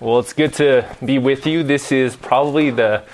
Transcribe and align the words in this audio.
Well, 0.00 0.18
it's 0.18 0.32
good 0.32 0.52
to 0.54 0.84
be 1.04 1.18
with 1.18 1.46
you. 1.46 1.62
This 1.62 1.92
is 1.92 2.16
probably 2.16 2.70
the 2.70 3.04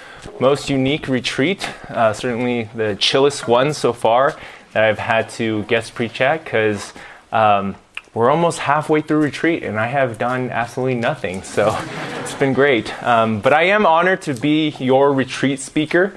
most 0.41 0.71
unique 0.71 1.09
retreat, 1.09 1.69
uh, 1.91 2.15
certainly 2.15 2.71
the 2.75 2.97
chillest 2.99 3.47
one 3.47 3.75
so 3.75 3.93
far 3.93 4.35
that 4.73 4.85
I've 4.85 4.99
had 4.99 5.29
to 5.31 5.65
guest 5.65 5.95
preach 5.95 6.23
at 6.23 6.43
because 6.43 6.95
um, 7.33 7.77
we're 8.15 8.31
almost 8.31 8.61
halfway 8.61 9.03
through 9.03 9.19
retreat 9.19 9.63
and 9.63 9.79
I 9.79 9.89
have 9.89 10.17
done 10.17 10.49
absolutely 10.49 10.95
nothing. 10.95 11.43
So 11.43 11.79
it's 12.21 12.35
been 12.35 12.55
great. 12.55 12.91
Um, 13.03 13.43
but 13.43 13.53
I 13.53 13.65
am 13.65 13.85
honored 13.85 14.23
to 14.23 14.33
be 14.33 14.71
your 14.79 15.13
retreat 15.13 15.61
speaker. 15.61 16.15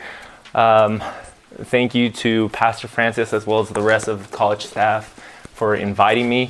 Um, 0.56 1.04
thank 1.56 1.94
you 1.94 2.10
to 2.10 2.48
Pastor 2.50 2.88
Francis 2.88 3.34
as 3.34 3.46
well 3.46 3.60
as 3.60 3.68
the 3.68 3.82
rest 3.82 4.08
of 4.08 4.32
the 4.32 4.38
college 4.38 4.66
staff 4.66 5.10
for 5.56 5.76
inviting 5.76 6.30
me. 6.30 6.48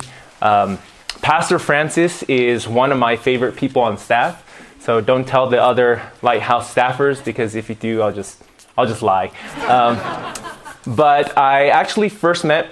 Pastor 1.22 1.58
Francis 1.58 2.22
is 2.24 2.68
one 2.68 2.92
of 2.92 2.98
my 2.98 3.16
favorite 3.16 3.56
people 3.56 3.82
on 3.82 3.96
staff. 3.98 4.40
So 4.80 5.00
don't 5.00 5.26
tell 5.26 5.48
the 5.48 5.62
other 5.62 6.02
lighthouse 6.20 6.72
staffers 6.74 7.24
because 7.24 7.54
if 7.54 7.68
you 7.68 7.74
do, 7.74 8.02
I'll 8.02 8.12
just 8.12 8.42
I'll 8.76 8.86
just 8.86 9.02
lie. 9.02 9.32
Um, 9.66 9.96
but 10.94 11.38
I 11.38 11.68
actually 11.68 12.10
first 12.10 12.44
met 12.44 12.68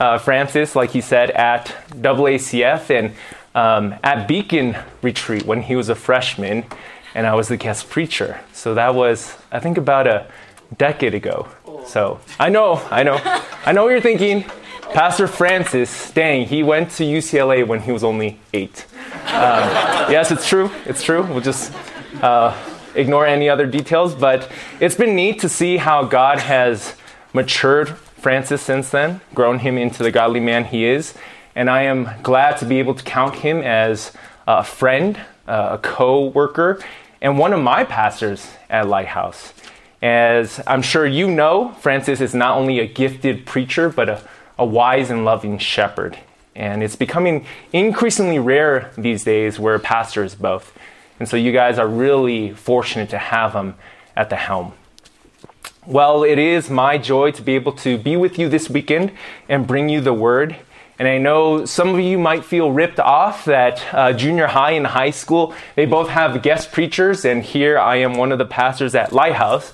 uh, 0.00 0.18
Francis, 0.18 0.74
like 0.74 0.90
he 0.90 1.00
said, 1.00 1.30
at 1.30 1.66
AACF 1.92 2.90
and 2.90 3.14
um, 3.54 3.94
at 4.02 4.26
Beacon 4.26 4.76
Retreat 5.02 5.46
when 5.46 5.62
he 5.62 5.76
was 5.76 5.88
a 5.88 5.94
freshman, 5.94 6.64
and 7.14 7.26
I 7.26 7.34
was 7.34 7.46
the 7.46 7.56
guest 7.56 7.88
preacher. 7.88 8.40
So 8.52 8.74
that 8.74 8.94
was 8.94 9.36
I 9.52 9.60
think 9.60 9.78
about 9.78 10.08
a 10.08 10.26
decade 10.76 11.14
ago. 11.14 11.48
So 11.86 12.18
I 12.40 12.48
know, 12.48 12.82
I 12.90 13.02
know, 13.04 13.20
I 13.64 13.72
know 13.72 13.84
what 13.84 13.90
you're 13.90 14.00
thinking. 14.00 14.44
Pastor 14.92 15.26
Francis, 15.26 16.12
dang, 16.12 16.46
he 16.46 16.62
went 16.62 16.90
to 16.92 17.04
UCLA 17.04 17.66
when 17.66 17.80
he 17.80 17.90
was 17.90 18.04
only 18.04 18.38
eight. 18.52 18.86
Um, 19.26 19.64
yes, 20.10 20.30
it's 20.30 20.48
true. 20.48 20.70
It's 20.84 21.02
true. 21.02 21.22
We'll 21.22 21.40
just 21.40 21.72
uh, 22.22 22.56
ignore 22.94 23.26
any 23.26 23.48
other 23.48 23.66
details. 23.66 24.14
But 24.14 24.50
it's 24.80 24.94
been 24.94 25.16
neat 25.16 25.40
to 25.40 25.48
see 25.48 25.78
how 25.78 26.04
God 26.04 26.38
has 26.38 26.94
matured 27.32 27.88
Francis 27.88 28.62
since 28.62 28.90
then, 28.90 29.20
grown 29.34 29.58
him 29.58 29.76
into 29.76 30.02
the 30.02 30.10
godly 30.10 30.40
man 30.40 30.64
he 30.64 30.84
is. 30.84 31.14
And 31.56 31.68
I 31.68 31.82
am 31.82 32.08
glad 32.22 32.58
to 32.58 32.64
be 32.64 32.78
able 32.78 32.94
to 32.94 33.02
count 33.02 33.36
him 33.36 33.62
as 33.62 34.12
a 34.46 34.62
friend, 34.62 35.18
uh, 35.48 35.70
a 35.72 35.78
co 35.78 36.26
worker, 36.26 36.80
and 37.20 37.38
one 37.38 37.52
of 37.52 37.60
my 37.60 37.84
pastors 37.84 38.48
at 38.70 38.88
Lighthouse. 38.88 39.52
As 40.02 40.60
I'm 40.66 40.82
sure 40.82 41.06
you 41.06 41.30
know, 41.30 41.72
Francis 41.80 42.20
is 42.20 42.34
not 42.34 42.56
only 42.56 42.78
a 42.78 42.86
gifted 42.86 43.46
preacher, 43.46 43.88
but 43.88 44.08
a 44.08 44.20
a 44.58 44.64
wise 44.64 45.10
and 45.10 45.24
loving 45.24 45.58
shepherd. 45.58 46.18
And 46.54 46.82
it's 46.82 46.96
becoming 46.96 47.46
increasingly 47.72 48.38
rare 48.38 48.92
these 48.96 49.24
days 49.24 49.58
where 49.58 49.74
a 49.74 49.80
pastor 49.80 50.22
is 50.22 50.34
both. 50.34 50.76
And 51.18 51.28
so 51.28 51.36
you 51.36 51.52
guys 51.52 51.78
are 51.78 51.88
really 51.88 52.52
fortunate 52.52 53.10
to 53.10 53.18
have 53.18 53.54
him 53.54 53.74
at 54.16 54.30
the 54.30 54.36
helm. 54.36 54.72
Well, 55.86 56.24
it 56.24 56.38
is 56.38 56.70
my 56.70 56.96
joy 56.96 57.32
to 57.32 57.42
be 57.42 57.54
able 57.54 57.72
to 57.72 57.98
be 57.98 58.16
with 58.16 58.38
you 58.38 58.48
this 58.48 58.70
weekend 58.70 59.12
and 59.48 59.66
bring 59.66 59.88
you 59.88 60.00
the 60.00 60.14
word. 60.14 60.56
And 60.98 61.08
I 61.08 61.18
know 61.18 61.64
some 61.64 61.88
of 61.88 62.00
you 62.00 62.18
might 62.18 62.44
feel 62.44 62.70
ripped 62.70 63.00
off 63.00 63.44
that 63.46 63.84
uh, 63.92 64.12
junior 64.12 64.46
high 64.46 64.70
and 64.72 64.86
high 64.86 65.10
school, 65.10 65.52
they 65.74 65.86
both 65.86 66.08
have 66.08 66.40
guest 66.40 66.70
preachers, 66.70 67.24
and 67.24 67.42
here 67.42 67.78
I 67.78 67.96
am 67.96 68.14
one 68.14 68.30
of 68.30 68.38
the 68.38 68.44
pastors 68.44 68.94
at 68.94 69.12
Lighthouse. 69.12 69.72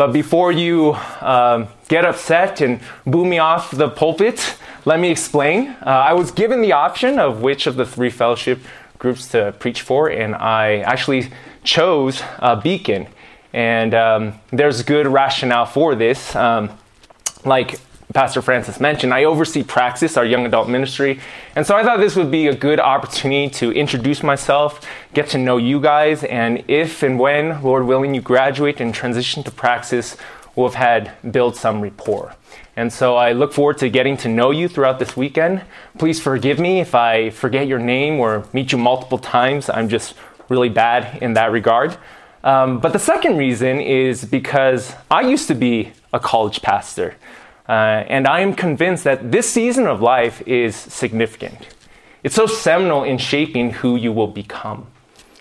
But 0.00 0.14
before 0.14 0.50
you 0.50 0.96
um, 1.20 1.68
get 1.88 2.06
upset 2.06 2.62
and 2.62 2.80
boo 3.04 3.26
me 3.26 3.38
off 3.38 3.70
the 3.70 3.90
pulpit, 3.90 4.56
let 4.86 4.98
me 4.98 5.10
explain. 5.10 5.76
Uh, 5.84 5.90
I 5.90 6.14
was 6.14 6.30
given 6.30 6.62
the 6.62 6.72
option 6.72 7.18
of 7.18 7.42
which 7.42 7.66
of 7.66 7.76
the 7.76 7.84
three 7.84 8.08
fellowship 8.08 8.60
groups 8.98 9.28
to 9.32 9.52
preach 9.58 9.82
for, 9.82 10.08
and 10.08 10.34
I 10.34 10.78
actually 10.78 11.30
chose 11.64 12.22
uh, 12.38 12.56
Beacon. 12.56 13.08
And 13.52 13.92
um, 13.92 14.40
there's 14.50 14.82
good 14.82 15.06
rationale 15.06 15.66
for 15.66 15.94
this. 15.94 16.34
Um, 16.34 16.70
like 17.44 17.78
Pastor 18.12 18.42
Francis 18.42 18.80
mentioned, 18.80 19.14
I 19.14 19.24
oversee 19.24 19.62
Praxis, 19.62 20.16
our 20.16 20.24
young 20.24 20.44
adult 20.44 20.68
ministry. 20.68 21.20
And 21.54 21.64
so 21.64 21.76
I 21.76 21.84
thought 21.84 22.00
this 22.00 22.16
would 22.16 22.30
be 22.30 22.48
a 22.48 22.54
good 22.54 22.80
opportunity 22.80 23.48
to 23.50 23.70
introduce 23.70 24.22
myself, 24.24 24.84
get 25.14 25.28
to 25.28 25.38
know 25.38 25.58
you 25.58 25.80
guys, 25.80 26.24
and 26.24 26.64
if 26.66 27.04
and 27.04 27.20
when, 27.20 27.62
Lord 27.62 27.86
willing, 27.86 28.14
you 28.14 28.20
graduate 28.20 28.80
and 28.80 28.92
transition 28.92 29.44
to 29.44 29.50
Praxis, 29.52 30.16
we'll 30.56 30.68
have 30.68 30.74
had 30.74 31.32
build 31.32 31.54
some 31.54 31.80
rapport. 31.80 32.34
And 32.76 32.92
so 32.92 33.16
I 33.16 33.32
look 33.32 33.52
forward 33.52 33.78
to 33.78 33.88
getting 33.88 34.16
to 34.18 34.28
know 34.28 34.50
you 34.50 34.66
throughout 34.66 34.98
this 34.98 35.16
weekend. 35.16 35.62
Please 35.98 36.20
forgive 36.20 36.58
me 36.58 36.80
if 36.80 36.94
I 36.94 37.30
forget 37.30 37.68
your 37.68 37.78
name 37.78 38.18
or 38.18 38.44
meet 38.52 38.72
you 38.72 38.78
multiple 38.78 39.18
times. 39.18 39.68
I'm 39.68 39.88
just 39.88 40.14
really 40.48 40.68
bad 40.68 41.22
in 41.22 41.34
that 41.34 41.52
regard. 41.52 41.96
Um, 42.42 42.80
but 42.80 42.92
the 42.92 42.98
second 42.98 43.36
reason 43.36 43.80
is 43.80 44.24
because 44.24 44.94
I 45.10 45.20
used 45.20 45.46
to 45.48 45.54
be 45.54 45.92
a 46.12 46.18
college 46.18 46.62
pastor. 46.62 47.14
Uh, 47.70 48.04
and 48.08 48.26
I 48.26 48.40
am 48.40 48.52
convinced 48.52 49.04
that 49.04 49.30
this 49.30 49.48
season 49.48 49.86
of 49.86 50.02
life 50.02 50.42
is 50.44 50.74
significant. 50.74 51.68
It's 52.24 52.34
so 52.34 52.46
seminal 52.46 53.04
in 53.04 53.16
shaping 53.16 53.70
who 53.70 53.94
you 53.94 54.10
will 54.10 54.26
become. 54.26 54.88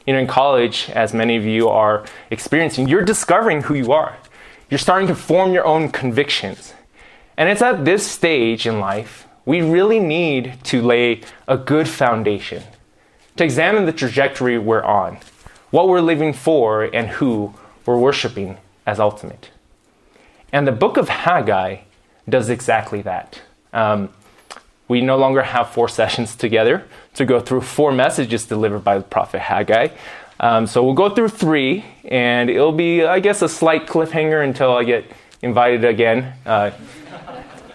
You 0.06 0.13
know, 0.13 0.19
in 0.19 0.28
college, 0.28 0.91
as 0.91 1.12
many 1.12 1.38
of 1.38 1.44
you 1.44 1.69
are 1.69 2.06
experiencing, 2.29 2.88
you're 2.88 3.01
discovering 3.01 3.63
who 3.63 3.73
you 3.73 3.94
are. 3.94 4.16
You're 4.69 4.78
starting 4.78 5.07
to 5.07 5.16
form 5.16 5.53
your 5.53 5.66
own 5.66 5.89
convictions. 5.89 6.75
And 7.35 7.50
it's 7.50 7.63
at 7.63 7.84
this 7.84 8.06
stage 8.06 8.68
in 8.68 8.79
life 8.79 9.25
we 9.44 9.63
really 9.63 10.00
need 10.00 10.63
to 10.66 10.84
lay 10.84 11.22
a 11.47 11.57
good 11.57 11.89
foundation, 11.89 12.62
to 13.38 13.44
examine 13.44 13.88
the 13.88 13.91
trajectory 13.91 14.59
we're 14.59 14.84
on, 14.84 15.18
what 15.72 15.88
we're 15.88 16.01
living 16.01 16.34
for, 16.34 16.84
and 16.84 17.07
who 17.07 17.56
we're 17.88 17.97
worshiping 17.97 18.59
as 18.85 19.00
ultimate. 19.00 19.50
And 20.53 20.68
the 20.68 20.72
book 20.72 20.97
of 20.97 21.09
Haggai 21.09 21.78
does 22.29 22.50
exactly 22.50 23.01
that. 23.03 23.41
Um, 23.73 24.09
we 24.88 25.01
no 25.01 25.17
longer 25.17 25.44
have 25.44 25.69
four 25.69 25.88
sessions 25.88 26.35
together 26.35 26.84
to 27.13 27.25
go 27.25 27.40
through 27.40 27.62
four 27.62 27.91
messages 27.91 28.45
delivered 28.45 28.84
by 28.84 28.97
the 28.97 29.03
prophet 29.03 29.40
Haggai. 29.40 29.90
Um, 30.39 30.68
so 30.68 30.84
we'll 30.84 30.94
go 30.94 31.09
through 31.09 31.29
three, 31.29 31.85
and 32.06 32.50
it'll 32.50 32.72
be, 32.72 33.03
I 33.03 33.19
guess, 33.19 33.41
a 33.41 33.50
slight 33.50 33.88
cliffhanger 33.88 34.44
until 34.44 34.75
I 34.75 34.84
get 34.84 35.06
invited 35.41 35.85
again 35.85 36.34
uh, 36.45 36.72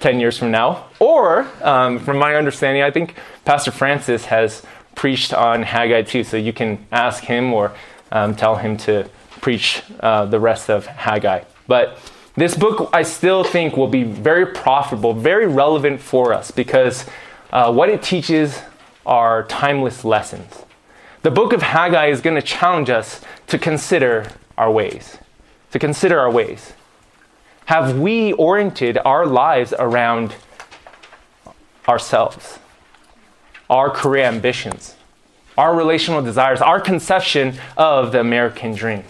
10 0.01 0.19
years 0.19 0.39
from 0.39 0.51
now. 0.51 0.87
Or, 0.99 1.49
um, 1.63 1.99
from 1.99 2.19
my 2.19 2.35
understanding, 2.35 2.83
I 2.83 2.91
think 2.91 3.15
Pastor 3.45 3.71
Francis 3.71 4.25
has 4.27 4.63
preached 4.95 5.33
on 5.35 5.63
Haggai 5.63 6.03
too, 6.03 6.25
so 6.25 6.37
you 6.37 6.53
can 6.53 6.87
ask 6.91 7.23
him 7.23 7.53
or 7.53 7.73
um, 8.11 8.35
tell 8.35 8.57
him 8.57 8.77
to 8.79 9.09
preach 9.41 9.83
uh, 10.01 10.25
the 10.25 10.41
rest 10.41 10.71
of 10.71 10.87
Haggai. 10.87 11.45
But 11.67 11.99
this 12.37 12.57
book, 12.57 12.91
I 12.93 13.03
still 13.03 13.45
think, 13.45 13.77
will 13.77 13.89
be 13.89 14.03
very 14.03 14.47
profitable, 14.47 15.15
very 15.15 15.47
relevant 15.47 16.01
for 16.01 16.33
us 16.33 16.51
because 16.51 17.07
uh, 17.53 17.73
what 17.73 17.89
it 17.89 18.03
teaches 18.03 18.61
are 19.07 19.45
timeless 19.45 20.05
lessons. 20.05 20.65
The 21.23 21.31
book 21.31 21.53
of 21.53 21.63
Haggai 21.63 22.07
is 22.07 22.21
going 22.21 22.35
to 22.35 22.43
challenge 22.43 22.91
us 22.91 23.21
to 23.47 23.59
consider 23.59 24.27
our 24.59 24.71
ways. 24.71 25.19
To 25.71 25.79
consider 25.79 26.19
our 26.19 26.31
ways. 26.31 26.73
Have 27.67 27.99
we 27.99 28.33
oriented 28.33 28.99
our 29.05 29.25
lives 29.25 29.73
around 29.79 30.35
ourselves, 31.89 32.59
our 33.71 33.91
career 33.91 34.25
ambitions, 34.25 34.97
our 35.57 35.75
relational 35.75 36.21
desires, 36.21 36.61
our 36.61 36.81
conception 36.81 37.55
of 37.77 38.13
the 38.13 38.21
American 38.21 38.75
dream? 38.75 39.05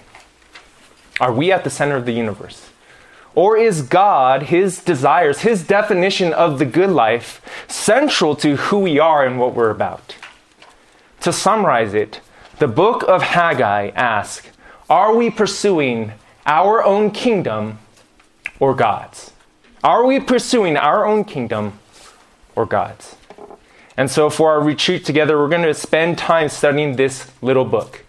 Are 1.21 1.33
we 1.33 1.51
at 1.51 1.65
the 1.65 1.71
center 1.71 1.97
of 1.97 2.05
the 2.05 2.13
universe? 2.13 2.69
Or 3.35 3.57
is 3.57 3.83
God, 3.83 4.45
His 4.45 4.83
desires, 4.83 5.41
His 5.41 5.67
definition 5.67 6.33
of 6.33 6.59
the 6.59 6.65
good 6.65 6.91
life, 6.91 7.41
central 7.69 8.37
to 8.37 8.57
who 8.57 8.79
we 8.79 8.99
are 8.99 9.27
and 9.27 9.39
what 9.39 9.55
we're 9.55 9.71
about? 9.71 10.17
To 11.23 11.33
summarize 11.33 11.95
it, 11.95 12.21
the 12.59 12.69
book 12.69 13.03
of 13.09 13.23
Haggai 13.23 13.89
asks 13.89 14.49
Are 14.89 15.15
we 15.15 15.31
pursuing 15.31 16.13
our 16.47 16.85
own 16.85 17.11
kingdom 17.11 17.79
or 18.61 18.75
God's? 18.75 19.33
Are 19.83 20.05
we 20.05 20.21
pursuing 20.21 20.77
our 20.77 21.05
own 21.05 21.25
kingdom 21.25 21.79
or 22.55 22.67
God's? 22.67 23.17
And 23.97 24.11
so, 24.11 24.31
for 24.31 24.51
our 24.51 24.61
retreat 24.61 25.05
together, 25.05 25.39
we're 25.39 25.49
going 25.49 25.63
to 25.63 25.75
spend 25.75 26.19
time 26.19 26.49
studying 26.49 26.97
this 26.97 27.31
little 27.43 27.65
book. 27.65 28.05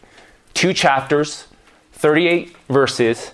Two 0.53 0.73
chapters, 0.73 1.47
38 1.93 2.55
verses, 2.69 3.31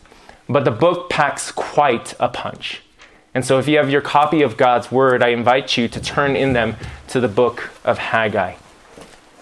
but 0.52 0.66
the 0.66 0.72
book 0.72 1.10
packs 1.10 1.52
quite 1.52 2.14
a 2.20 2.28
punch. 2.28 2.82
And 3.34 3.46
so, 3.46 3.60
if 3.60 3.68
you 3.68 3.78
have 3.78 3.90
your 3.90 4.02
copy 4.02 4.42
of 4.42 4.58
God's 4.58 4.92
Word, 4.92 5.24
I 5.24 5.30
invite 5.30 5.78
you 5.78 5.88
to 5.88 6.02
turn 6.02 6.36
in 6.36 6.54
them 6.54 6.76
to 7.08 7.20
the 7.22 7.30
book 7.30 7.70
of 7.86 7.98
Haggai. 7.98 8.56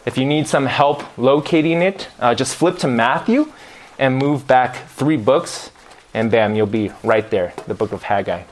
If 0.05 0.17
you 0.17 0.25
need 0.25 0.47
some 0.47 0.67
help 0.67 1.17
locating 1.17 1.81
it, 1.81 2.07
uh, 2.19 2.35
just 2.35 2.55
flip 2.55 2.77
to 2.79 2.87
Matthew 2.87 3.51
and 3.97 4.17
move 4.17 4.47
back 4.47 4.87
three 4.89 5.17
books, 5.17 5.71
and 6.13 6.29
bam, 6.29 6.55
you'll 6.55 6.67
be 6.67 6.91
right 7.03 7.29
there, 7.29 7.53
the 7.67 7.73
book 7.73 7.91
of 7.91 8.03
Haggai. 8.03 8.43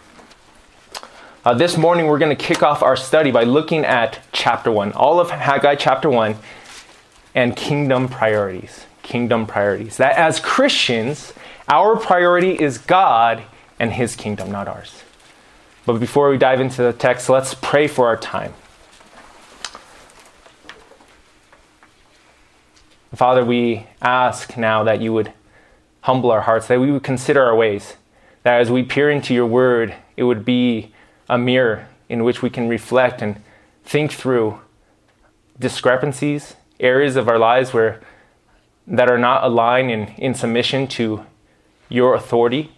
Uh, 1.45 1.53
this 1.53 1.77
morning, 1.77 2.07
we're 2.07 2.17
going 2.17 2.35
to 2.35 2.43
kick 2.43 2.63
off 2.63 2.83
our 2.83 2.97
study 2.97 3.31
by 3.31 3.43
looking 3.43 3.85
at 3.85 4.19
chapter 4.33 4.71
1, 4.71 4.91
all 4.93 5.19
of 5.19 5.29
Haggai 5.29 5.75
chapter 5.75 6.09
1, 6.09 6.35
and 7.35 7.55
kingdom 7.55 8.09
priorities. 8.09 8.85
kingdom 9.03 9.47
priorities. 9.47 9.95
That 9.97 10.17
as 10.17 10.39
Christians, 10.41 11.31
our 11.67 11.97
priority 11.97 12.51
is 12.51 12.77
God 12.77 13.43
and 13.79 13.93
his 13.93 14.15
kingdom, 14.15 14.51
not 14.51 14.67
ours. 14.67 15.03
But 15.85 15.99
before 15.99 16.29
we 16.29 16.37
dive 16.37 16.59
into 16.59 16.81
the 16.81 16.93
text, 16.93 17.29
let's 17.29 17.53
pray 17.53 17.87
for 17.87 18.07
our 18.07 18.17
time. 18.17 18.53
Father, 23.15 23.43
we 23.43 23.87
ask 24.01 24.57
now 24.57 24.83
that 24.83 25.01
you 25.01 25.13
would 25.13 25.31
humble 26.01 26.29
our 26.29 26.41
hearts, 26.41 26.67
that 26.67 26.79
we 26.79 26.91
would 26.91 27.03
consider 27.03 27.43
our 27.43 27.55
ways, 27.55 27.95
that 28.43 28.59
as 28.59 28.69
we 28.69 28.83
peer 28.83 29.09
into 29.09 29.33
your 29.33 29.45
word, 29.45 29.95
it 30.15 30.23
would 30.23 30.45
be 30.45 30.93
a 31.29 31.37
mirror 31.37 31.87
in 32.09 32.23
which 32.23 32.41
we 32.41 32.49
can 32.49 32.67
reflect 32.67 33.21
and 33.21 33.41
think 33.83 34.11
through 34.11 34.59
discrepancies, 35.59 36.55
areas 36.79 37.15
of 37.15 37.27
our 37.27 37.39
lives 37.39 37.73
where 37.73 37.99
that 38.85 39.09
are 39.09 39.17
not 39.17 39.43
aligned 39.43 39.91
in, 39.91 40.07
in 40.17 40.33
submission 40.33 40.87
to 40.87 41.25
your 41.89 42.13
authority, 42.13 42.71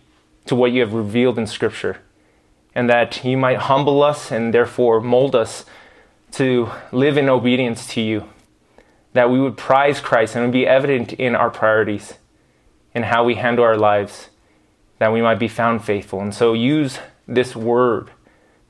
to 0.45 0.55
what 0.55 0.71
you 0.71 0.81
have 0.81 0.93
revealed 0.93 1.37
in 1.37 1.47
Scripture, 1.47 1.97
and 2.73 2.89
that 2.89 3.23
you 3.23 3.37
might 3.37 3.57
humble 3.57 4.01
us 4.03 4.31
and 4.31 4.53
therefore 4.53 5.01
mold 5.01 5.35
us 5.35 5.65
to 6.31 6.69
live 6.91 7.17
in 7.17 7.29
obedience 7.29 7.87
to 7.87 8.01
you, 8.01 8.29
that 9.13 9.29
we 9.29 9.39
would 9.39 9.57
prize 9.57 9.99
Christ 9.99 10.35
and 10.35 10.45
would 10.45 10.53
be 10.53 10.67
evident 10.67 11.13
in 11.13 11.35
our 11.35 11.49
priorities, 11.49 12.15
in 12.93 13.03
how 13.03 13.23
we 13.23 13.35
handle 13.35 13.65
our 13.65 13.77
lives, 13.77 14.29
that 14.99 15.13
we 15.13 15.21
might 15.21 15.39
be 15.39 15.47
found 15.47 15.83
faithful. 15.83 16.21
And 16.21 16.33
so 16.33 16.53
use 16.53 16.99
this 17.27 17.55
word 17.55 18.11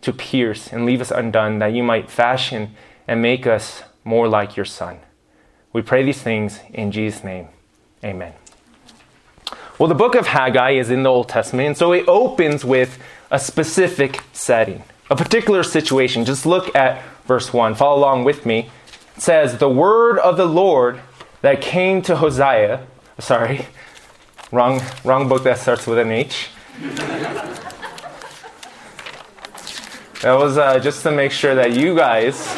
to 0.01 0.13
pierce 0.13 0.71
and 0.71 0.86
leave 0.86 1.01
us 1.01 1.12
undone, 1.12 1.59
that 1.59 1.74
you 1.74 1.83
might 1.83 2.09
fashion 2.09 2.75
and 3.07 3.21
make 3.21 3.45
us 3.45 3.83
more 4.03 4.27
like 4.27 4.56
your 4.56 4.65
Son. 4.65 5.00
We 5.74 5.81
pray 5.81 6.03
these 6.03 6.21
things 6.21 6.59
in 6.74 6.91
Jesus' 6.91 7.24
name. 7.24 7.50
Amen. 8.03 8.33
Well, 9.80 9.88
the 9.88 9.96
book 9.96 10.14
of 10.16 10.28
Haggai 10.28 10.72
is 10.72 10.90
in 10.90 11.04
the 11.04 11.10
Old 11.10 11.30
Testament, 11.30 11.68
and 11.68 11.78
so 11.78 11.94
it 11.94 12.06
opens 12.06 12.66
with 12.66 13.02
a 13.31 13.40
specific 13.40 14.22
setting, 14.34 14.84
a 15.10 15.16
particular 15.16 15.64
situation. 15.64 16.26
Just 16.26 16.46
look 16.46 16.76
at 16.76 17.02
verse 17.26 17.54
1. 17.54 17.76
Follow 17.76 17.98
along 17.98 18.26
with 18.26 18.46
me. 18.46 18.70
It 19.16 19.22
says, 19.22 19.58
The 19.58 19.70
word 19.70 20.20
of 20.20 20.36
the 20.36 20.48
Lord 20.48 21.00
that 21.40 21.62
came 21.62 22.02
to 22.02 22.18
Hosea, 22.18 22.86
sorry, 23.20 23.68
wrong, 24.52 24.81
wrong 25.06 25.30
book 25.30 25.44
that 25.44 25.60
starts 25.60 25.88
with 25.88 25.98
an 25.98 26.12
H. 26.12 26.50
That 30.22 30.34
was 30.34 30.58
uh, 30.58 30.80
just 30.80 31.04
to 31.04 31.12
make 31.12 31.32
sure 31.32 31.56
that 31.56 31.72
you 31.72 31.96
guys, 31.96 32.54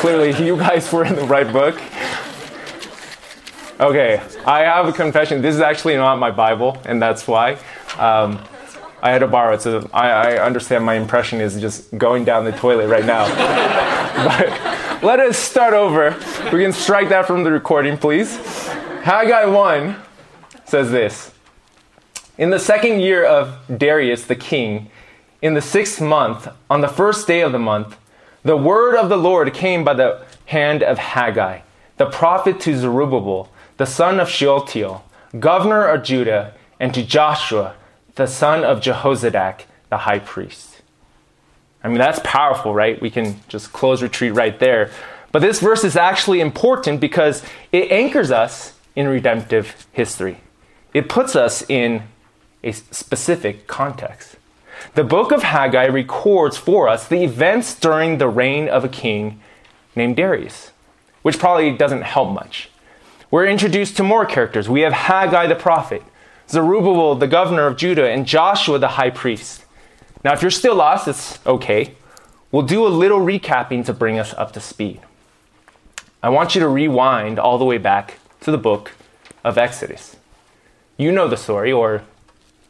clearly, 0.00 0.44
you 0.44 0.58
guys 0.58 0.92
were 0.92 1.06
in 1.06 1.16
the 1.16 1.24
right 1.24 1.50
book. 1.50 1.80
Okay, 3.78 4.22
I 4.46 4.60
have 4.60 4.88
a 4.88 4.92
confession. 4.92 5.42
This 5.42 5.54
is 5.54 5.60
actually 5.60 5.96
not 5.96 6.18
my 6.18 6.30
Bible, 6.30 6.80
and 6.86 7.00
that's 7.00 7.28
why. 7.28 7.58
Um, 7.98 8.42
I 9.02 9.10
had 9.10 9.18
to 9.18 9.26
borrow 9.26 9.52
it, 9.52 9.60
so 9.60 9.90
I, 9.92 10.08
I, 10.08 10.38
understand 10.38 10.82
my 10.82 10.94
impression 10.94 11.42
is 11.42 11.60
just 11.60 11.96
going 11.98 12.24
down 12.24 12.46
the 12.46 12.52
toilet 12.52 12.88
right 12.88 13.04
now. 13.04 13.26
but 14.24 15.02
let 15.02 15.20
us 15.20 15.36
start 15.36 15.74
over. 15.74 16.16
We 16.50 16.62
can 16.62 16.72
strike 16.72 17.10
that 17.10 17.26
from 17.26 17.44
the 17.44 17.52
recording, 17.52 17.98
please. 17.98 18.38
Haggai 19.02 19.44
1 19.44 19.96
says 20.64 20.90
this 20.90 21.32
In 22.38 22.48
the 22.48 22.58
second 22.58 23.00
year 23.00 23.26
of 23.26 23.58
Darius 23.76 24.24
the 24.24 24.36
king, 24.36 24.90
in 25.42 25.52
the 25.52 25.60
sixth 25.60 26.00
month, 26.00 26.48
on 26.70 26.80
the 26.80 26.88
first 26.88 27.26
day 27.26 27.42
of 27.42 27.52
the 27.52 27.58
month, 27.58 27.98
the 28.42 28.56
word 28.56 28.96
of 28.96 29.10
the 29.10 29.18
Lord 29.18 29.52
came 29.52 29.84
by 29.84 29.92
the 29.92 30.24
hand 30.46 30.82
of 30.82 30.96
Haggai, 30.96 31.60
the 31.98 32.06
prophet 32.06 32.58
to 32.60 32.74
Zerubbabel, 32.74 33.50
the 33.76 33.86
son 33.86 34.20
of 34.20 34.28
Shealtiel, 34.28 35.04
governor 35.38 35.86
of 35.86 36.02
Judah, 36.02 36.54
and 36.80 36.94
to 36.94 37.04
Joshua, 37.04 37.74
the 38.14 38.26
son 38.26 38.64
of 38.64 38.80
Jehozadak, 38.80 39.62
the 39.90 39.98
high 39.98 40.18
priest. 40.18 40.82
I 41.82 41.88
mean, 41.88 41.98
that's 41.98 42.20
powerful, 42.24 42.74
right? 42.74 43.00
We 43.00 43.10
can 43.10 43.40
just 43.48 43.72
close 43.72 44.02
retreat 44.02 44.34
right 44.34 44.58
there. 44.58 44.90
But 45.30 45.40
this 45.40 45.60
verse 45.60 45.84
is 45.84 45.96
actually 45.96 46.40
important 46.40 47.00
because 47.00 47.42
it 47.70 47.90
anchors 47.92 48.30
us 48.30 48.74
in 48.94 49.06
redemptive 49.06 49.86
history. 49.92 50.38
It 50.94 51.08
puts 51.08 51.36
us 51.36 51.64
in 51.68 52.04
a 52.64 52.72
specific 52.72 53.66
context. 53.66 54.36
The 54.94 55.04
book 55.04 55.30
of 55.30 55.42
Haggai 55.42 55.86
records 55.86 56.56
for 56.56 56.88
us 56.88 57.06
the 57.06 57.22
events 57.22 57.78
during 57.78 58.18
the 58.18 58.28
reign 58.28 58.68
of 58.68 58.84
a 58.84 58.88
king 58.88 59.40
named 59.94 60.16
Darius, 60.16 60.72
which 61.22 61.38
probably 61.38 61.76
doesn't 61.76 62.02
help 62.02 62.32
much. 62.32 62.70
We're 63.30 63.46
introduced 63.46 63.96
to 63.96 64.02
more 64.02 64.24
characters. 64.24 64.68
We 64.68 64.82
have 64.82 64.92
Haggai 64.92 65.46
the 65.46 65.56
prophet, 65.56 66.02
Zerubbabel 66.48 67.16
the 67.16 67.26
governor 67.26 67.66
of 67.66 67.76
Judah, 67.76 68.08
and 68.08 68.26
Joshua 68.26 68.78
the 68.78 68.88
high 68.88 69.10
priest. 69.10 69.64
Now, 70.22 70.32
if 70.32 70.42
you're 70.42 70.50
still 70.50 70.76
lost, 70.76 71.08
it's 71.08 71.44
okay. 71.46 71.94
We'll 72.52 72.62
do 72.62 72.86
a 72.86 72.88
little 72.88 73.18
recapping 73.18 73.84
to 73.86 73.92
bring 73.92 74.18
us 74.18 74.32
up 74.34 74.52
to 74.52 74.60
speed. 74.60 75.00
I 76.22 76.28
want 76.28 76.54
you 76.54 76.60
to 76.60 76.68
rewind 76.68 77.38
all 77.38 77.58
the 77.58 77.64
way 77.64 77.78
back 77.78 78.18
to 78.40 78.50
the 78.50 78.58
book 78.58 78.92
of 79.44 79.58
Exodus. 79.58 80.16
You 80.96 81.12
know 81.12 81.28
the 81.28 81.36
story, 81.36 81.72
or 81.72 82.02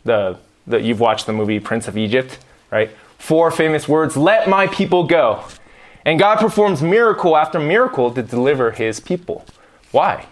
the 0.05 0.39
that 0.67 0.83
you've 0.83 1.01
watched 1.01 1.27
the 1.27 1.33
movie 1.33 1.61
Prince 1.61 1.87
of 1.87 1.97
Egypt, 1.97 2.39
right? 2.71 2.91
Four 3.19 3.51
famous 3.51 3.87
words, 3.87 4.17
let 4.17 4.49
my 4.49 4.67
people 4.67 5.05
go. 5.05 5.45
And 6.05 6.19
God 6.19 6.39
performs 6.39 6.83
miracle 6.83 7.37
after 7.37 7.59
miracle 7.59 8.13
to 8.13 8.23
deliver 8.23 8.73
his 8.73 9.01
people. 9.01 9.45
Why? 9.93 10.27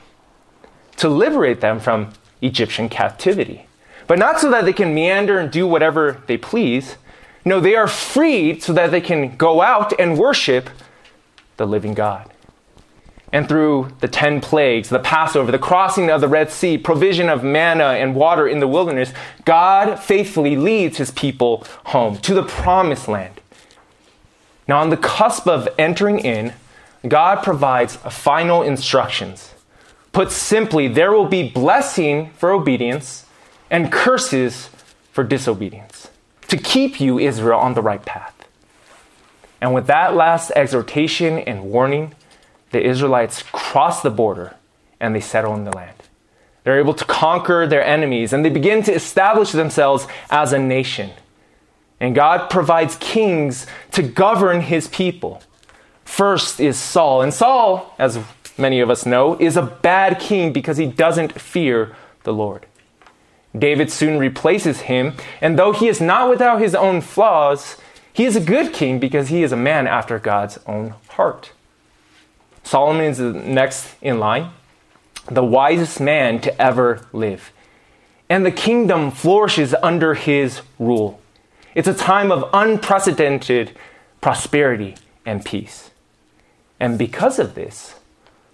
To 1.05 1.11
liberate 1.11 1.61
them 1.61 1.81
from 1.81 2.15
Egyptian 2.41 2.89
captivity. 2.89 3.67
But 4.07 4.19
not 4.19 4.41
so 4.41 4.51
that 4.51 4.65
they 4.65 4.73
can 4.73 4.95
meander 4.95 5.39
and 5.39 5.53
do 5.53 5.67
whatever 5.67 6.23
they 6.27 6.39
please. 6.39 6.97
No, 7.45 7.61
they 7.61 7.77
are 7.77 7.87
freed 7.87 8.63
so 8.63 8.73
that 8.73 8.91
they 8.91 9.03
can 9.03 9.37
go 9.37 9.61
out 9.61 9.93
and 10.01 10.17
worship 10.17 10.71
the 11.59 11.67
living 11.67 11.93
God 11.93 12.31
and 13.35 13.49
through 13.49 13.89
the 13.99 14.07
10 14.07 14.41
plagues, 14.41 14.91
the 14.91 15.01
Passover, 15.01 15.51
the 15.51 15.59
crossing 15.59 16.09
of 16.09 16.21
the 16.21 16.29
Red 16.29 16.53
Sea, 16.53 16.79
provision 16.79 17.29
of 17.29 17.43
manna 17.43 17.85
and 17.85 18.15
water 18.15 18.47
in 18.47 18.61
the 18.61 18.69
wilderness, 18.69 19.13
God 19.45 19.99
faithfully 19.99 20.57
leads 20.57 20.99
his 20.99 21.11
people 21.11 21.67
home 21.87 22.17
to 22.19 22.33
the 22.33 22.45
promised 22.45 23.09
land. 23.09 23.41
Now, 24.69 24.79
on 24.79 24.91
the 24.91 24.97
cusp 24.97 25.49
of 25.49 25.69
entering 25.77 26.21
in, 26.21 26.53
God 27.09 27.43
provides 27.43 27.97
final 27.97 28.63
instructions. 28.63 29.54
Put 30.15 30.31
simply, 30.31 30.87
there 30.89 31.13
will 31.13 31.27
be 31.27 31.47
blessing 31.49 32.31
for 32.39 32.53
obedience 32.53 33.27
and 33.69 33.91
curses 33.91 34.71
for 35.13 35.25
disobedience 35.25 36.09
to 36.47 36.57
keep 36.57 37.01
you, 37.01 37.19
Israel, 37.19 37.59
on 37.59 37.75
the 37.75 37.83
right 37.83 38.05
path. 38.05 38.47
And 39.61 39.75
with 39.75 39.89
that 39.89 40.15
last 40.15 40.53
exhortation 40.55 41.39
and 41.39 41.65
warning, 41.65 42.15
the 42.71 42.81
Israelites 42.81 43.43
cross 43.43 44.03
the 44.03 44.11
border 44.11 44.55
and 45.01 45.17
they 45.17 45.21
settle 45.21 45.55
in 45.55 45.65
the 45.65 45.73
land. 45.73 45.97
They're 46.63 46.79
able 46.79 46.95
to 46.95 47.05
conquer 47.05 47.67
their 47.67 47.85
enemies 47.85 48.33
and 48.33 48.45
they 48.45 48.51
begin 48.51 48.85
to 48.85 48.95
establish 48.95 49.51
themselves 49.51 50.07
as 50.31 50.53
a 50.53 50.59
nation. 50.61 51.11
And 51.99 52.15
God 52.15 52.51
provides 52.51 52.97
kings 53.01 53.67
to 53.93 54.03
govern 54.03 54.61
his 54.61 54.87
people. 54.87 55.43
First 56.05 56.61
is 56.61 56.77
Saul. 56.77 57.23
And 57.23 57.35
Saul, 57.35 57.95
as 57.99 58.19
many 58.57 58.81
of 58.81 58.91
us 58.91 59.07
know, 59.07 59.37
is 59.39 59.57
a 59.57 59.63
bad 59.63 60.19
king 60.19 60.53
because 60.53 60.77
he 60.77 60.87
doesn't 60.87 61.41
fear 61.41 61.95
the 62.23 62.33
Lord. 62.33 62.67
David 63.57 63.91
soon 63.91 64.19
replaces 64.19 64.83
him, 64.83 65.15
and 65.41 65.59
though 65.59 65.73
he 65.73 65.89
is 65.89 66.01
not 66.01 66.29
without 66.29 66.61
his 66.61 66.75
own 66.75 67.01
flaws, 67.01 67.77
he 68.13 68.25
is 68.25 68.37
a 68.37 68.41
good 68.41 68.73
king 68.73 68.99
because 68.99 69.29
he 69.29 69.43
is 69.43 69.53
a 69.53 69.57
man 69.57 69.87
after 69.87 70.19
God's 70.19 70.59
own 70.67 70.95
heart. 71.11 71.53
Solomon 72.63 73.05
is 73.05 73.21
next 73.21 73.95
in 74.01 74.19
line, 74.19 74.51
the 75.27 75.45
wisest 75.45 76.01
man 76.01 76.41
to 76.41 76.63
ever 76.63 77.07
live. 77.13 77.53
And 78.29 78.45
the 78.45 78.51
kingdom 78.51 79.11
flourishes 79.11 79.75
under 79.83 80.15
his 80.15 80.63
rule. 80.79 81.21
It's 81.75 81.89
a 81.89 81.95
time 81.95 82.33
of 82.33 82.49
unprecedented 82.53 83.77
prosperity 84.21 84.97
and 85.27 85.45
peace. 85.45 85.91
And 86.81 86.99
because 86.99 87.39
of 87.39 87.55
this, 87.55 87.97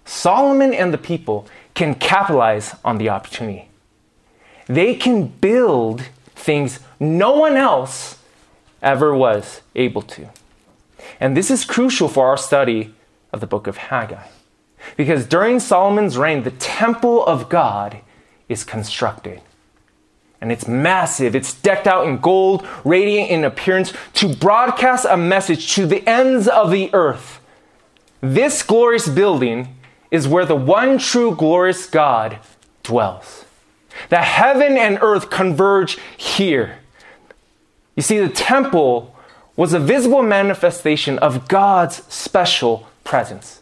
Solomon 0.05 0.73
and 0.73 0.93
the 0.93 0.97
people 0.97 1.47
can 1.73 1.95
capitalize 1.95 2.75
on 2.83 2.97
the 2.97 3.09
opportunity. 3.09 3.69
They 4.67 4.95
can 4.95 5.27
build 5.27 6.03
things 6.35 6.79
no 6.99 7.37
one 7.37 7.55
else 7.55 8.17
ever 8.81 9.13
was 9.13 9.61
able 9.75 10.01
to. 10.01 10.29
And 11.19 11.35
this 11.35 11.51
is 11.51 11.65
crucial 11.65 12.07
for 12.07 12.27
our 12.27 12.37
study 12.37 12.93
of 13.31 13.39
the 13.39 13.47
book 13.47 13.67
of 13.67 13.77
Haggai. 13.77 14.27
Because 14.97 15.25
during 15.25 15.59
Solomon's 15.59 16.17
reign, 16.17 16.43
the 16.43 16.51
temple 16.51 17.25
of 17.25 17.49
God 17.49 17.99
is 18.49 18.63
constructed. 18.63 19.41
And 20.41 20.51
it's 20.51 20.67
massive. 20.67 21.35
It's 21.35 21.53
decked 21.53 21.85
out 21.85 22.07
in 22.07 22.17
gold, 22.17 22.67
radiant 22.83 23.29
in 23.29 23.43
appearance, 23.43 23.93
to 24.13 24.35
broadcast 24.35 25.05
a 25.07 25.15
message 25.15 25.73
to 25.75 25.85
the 25.85 26.07
ends 26.09 26.47
of 26.47 26.71
the 26.71 26.89
earth. 26.93 27.39
This 28.21 28.63
glorious 28.63 29.07
building 29.07 29.75
is 30.11 30.27
where 30.27 30.45
the 30.45 30.55
one 30.55 30.97
true 30.97 31.33
glorious 31.33 31.87
God 31.87 32.37
dwells. 32.83 33.45
That 34.09 34.25
heaven 34.25 34.77
and 34.77 34.99
earth 35.01 35.29
converge 35.29 35.97
here. 36.17 36.79
You 37.95 38.03
see, 38.03 38.19
the 38.19 38.29
temple 38.29 39.15
was 39.55 39.73
a 39.73 39.79
visible 39.79 40.21
manifestation 40.21 41.17
of 41.19 41.47
God's 41.47 42.03
special 42.13 42.87
presence, 43.03 43.61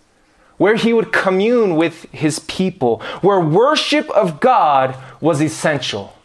where 0.58 0.76
he 0.76 0.94
would 0.94 1.12
commune 1.12 1.76
with 1.76 2.04
his 2.12 2.40
people, 2.40 3.02
where 3.22 3.40
worship 3.40 4.10
of 4.12 4.40
God 4.40 4.96
was 5.22 5.42
essential, 5.42 6.16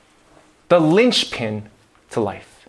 the 0.68 0.80
linchpin 0.80 1.68
to 2.10 2.20
life. 2.20 2.68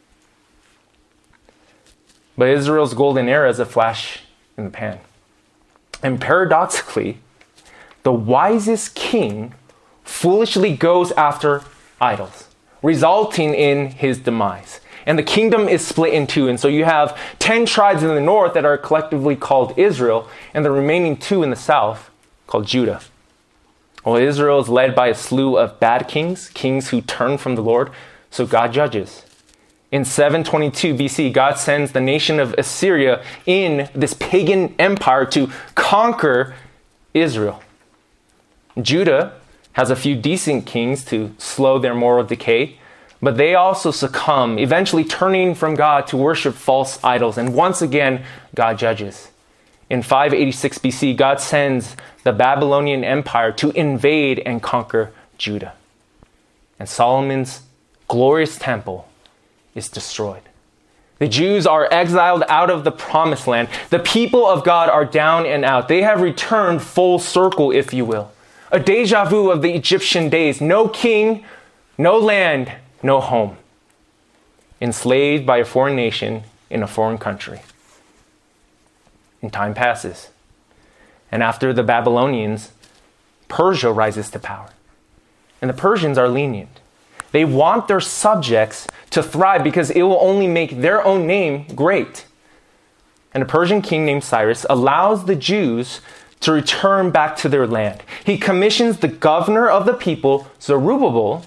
But 2.38 2.50
Israel's 2.50 2.94
golden 2.94 3.30
era 3.30 3.50
is 3.50 3.60
a 3.60 3.66
flash 3.66 4.22
in 4.58 4.66
the 4.66 4.70
pan. 4.70 5.00
And 6.04 6.20
paradoxically, 6.20 7.20
the 8.06 8.14
wisest 8.14 8.94
king 8.94 9.52
foolishly 10.04 10.78
goes 10.78 11.12
after 11.14 11.64
idols, 12.00 12.48
resulting 12.84 13.56
in 13.56 13.88
his 13.88 14.20
demise. 14.20 14.80
And 15.08 15.18
the 15.18 15.24
kingdom 15.24 15.68
is 15.68 15.86
split 15.86 16.14
in 16.14 16.28
two. 16.28 16.48
And 16.48 16.60
so 16.60 16.68
you 16.68 16.86
have 16.86 17.18
10 17.40 17.66
tribes 17.66 18.04
in 18.04 18.10
the 18.10 18.22
north 18.22 18.54
that 18.54 18.64
are 18.64 18.78
collectively 18.78 19.36
called 19.36 19.78
Israel, 19.78 20.30
and 20.54 20.64
the 20.64 20.70
remaining 20.70 21.18
two 21.18 21.42
in 21.42 21.50
the 21.50 21.56
south 21.56 22.12
called 22.46 22.68
Judah. 22.68 23.02
Well, 24.06 24.18
Israel 24.18 24.60
is 24.60 24.70
led 24.70 24.94
by 24.94 25.08
a 25.08 25.16
slew 25.16 25.58
of 25.58 25.80
bad 25.80 26.08
kings, 26.08 26.50
kings 26.50 26.90
who 26.90 27.02
turn 27.02 27.40
from 27.40 27.56
the 27.56 27.64
Lord, 27.64 27.90
so 28.30 28.46
God 28.46 28.72
judges. 28.72 29.24
In 29.92 30.06
722 30.06 30.94
BC, 30.94 31.34
God 31.34 31.58
sends 31.58 31.92
the 31.92 32.02
nation 32.02 32.40
of 32.40 32.54
Assyria 32.54 33.24
in 33.48 33.90
this 33.96 34.14
pagan 34.14 34.76
empire 34.78 35.26
to 35.28 35.50
conquer 35.74 36.54
Israel. 37.16 37.64
Judah 38.82 39.34
has 39.74 39.90
a 39.90 39.96
few 39.96 40.16
decent 40.16 40.66
kings 40.66 41.04
to 41.06 41.34
slow 41.38 41.80
their 41.80 41.96
moral 41.96 42.24
decay, 42.24 42.78
but 43.22 43.38
they 43.38 43.56
also 43.56 43.92
succumb, 43.92 44.60
eventually 44.60 45.04
turning 45.04 45.56
from 45.56 45.76
God 45.76 46.08
to 46.08 46.18
worship 46.18 46.56
false 46.56 47.02
idols. 47.04 47.38
And 47.38 47.54
once 47.54 47.82
again, 47.82 48.24
God 48.54 48.78
judges. 48.78 49.30
In 49.90 50.02
586 50.02 50.80
BC, 50.80 51.16
God 51.16 51.40
sends 51.40 51.96
the 52.24 52.34
Babylonian 52.34 53.04
Empire 53.04 53.52
to 53.54 53.72
invade 53.72 54.40
and 54.40 54.62
conquer 54.62 55.12
Judah. 55.38 55.74
And 56.80 56.90
Solomon's 56.90 57.62
glorious 58.08 58.58
temple 58.58 59.08
is 59.74 59.90
destroyed. 59.90 60.42
The 61.20 61.28
Jews 61.28 61.66
are 61.66 61.88
exiled 61.92 62.44
out 62.50 62.70
of 62.70 62.84
the 62.84 62.92
promised 62.92 63.48
land. 63.48 63.70
The 63.90 64.00
people 64.00 64.46
of 64.46 64.66
God 64.66 64.90
are 64.90 65.06
down 65.06 65.46
and 65.46 65.64
out. 65.64 65.88
They 65.88 66.02
have 66.02 66.20
returned 66.20 66.82
full 66.82 67.20
circle, 67.20 67.72
if 67.72 67.94
you 67.94 68.04
will. 68.04 68.32
A 68.76 68.80
deja 68.80 69.24
vu 69.24 69.52
of 69.52 69.62
the 69.62 69.74
Egyptian 69.74 70.28
days. 70.28 70.60
No 70.60 70.90
king, 70.90 71.46
no 71.98 72.18
land, 72.18 72.74
no 73.02 73.22
home. 73.22 73.56
Enslaved 74.82 75.46
by 75.46 75.60
a 75.60 75.66
foreign 75.66 75.96
nation 75.96 76.44
in 76.70 76.84
a 76.84 76.88
foreign 76.88 77.18
country. 77.18 77.62
And 79.42 79.54
time 79.54 79.76
passes. 79.76 80.28
And 81.32 81.42
after 81.42 81.72
the 81.72 81.84
Babylonians, 81.84 82.72
Persia 83.48 83.94
rises 83.94 84.30
to 84.32 84.40
power. 84.40 84.72
And 85.62 85.70
the 85.70 85.74
Persians 85.74 86.18
are 86.18 86.28
lenient. 86.28 86.82
They 87.32 87.46
want 87.46 87.88
their 87.88 88.02
subjects 88.02 88.90
to 89.12 89.24
thrive 89.24 89.64
because 89.64 89.90
it 89.90 90.02
will 90.02 90.20
only 90.20 90.48
make 90.48 90.82
their 90.82 91.02
own 91.02 91.26
name 91.26 91.66
great. 91.76 92.26
And 93.34 93.42
a 93.42 93.46
Persian 93.46 93.82
king 93.82 94.06
named 94.06 94.26
Cyrus 94.26 94.66
allows 94.70 95.28
the 95.28 95.36
Jews 95.38 96.02
to 96.42 96.52
return 96.52 97.12
back 97.12 97.36
to 97.38 97.50
their 97.50 97.68
land. 97.68 98.04
He 98.24 98.38
commissions 98.38 98.98
the 98.98 99.08
governor 99.08 99.70
of 99.70 99.86
the 99.86 99.94
people, 99.94 100.48
Zerubbabel, 100.62 101.46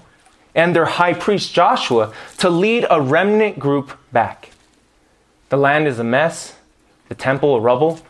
and 0.55 0.75
their 0.75 0.85
high 0.85 1.13
priest 1.13 1.53
Joshua 1.53 2.13
to 2.37 2.49
lead 2.49 2.85
a 2.89 3.01
remnant 3.01 3.59
group 3.59 3.97
back. 4.11 4.51
The 5.49 5.57
land 5.57 5.87
is 5.87 5.99
a 5.99 6.03
mess, 6.03 6.55
the 7.07 7.15
temple 7.15 7.55
a 7.55 7.59
rubble, 7.59 8.01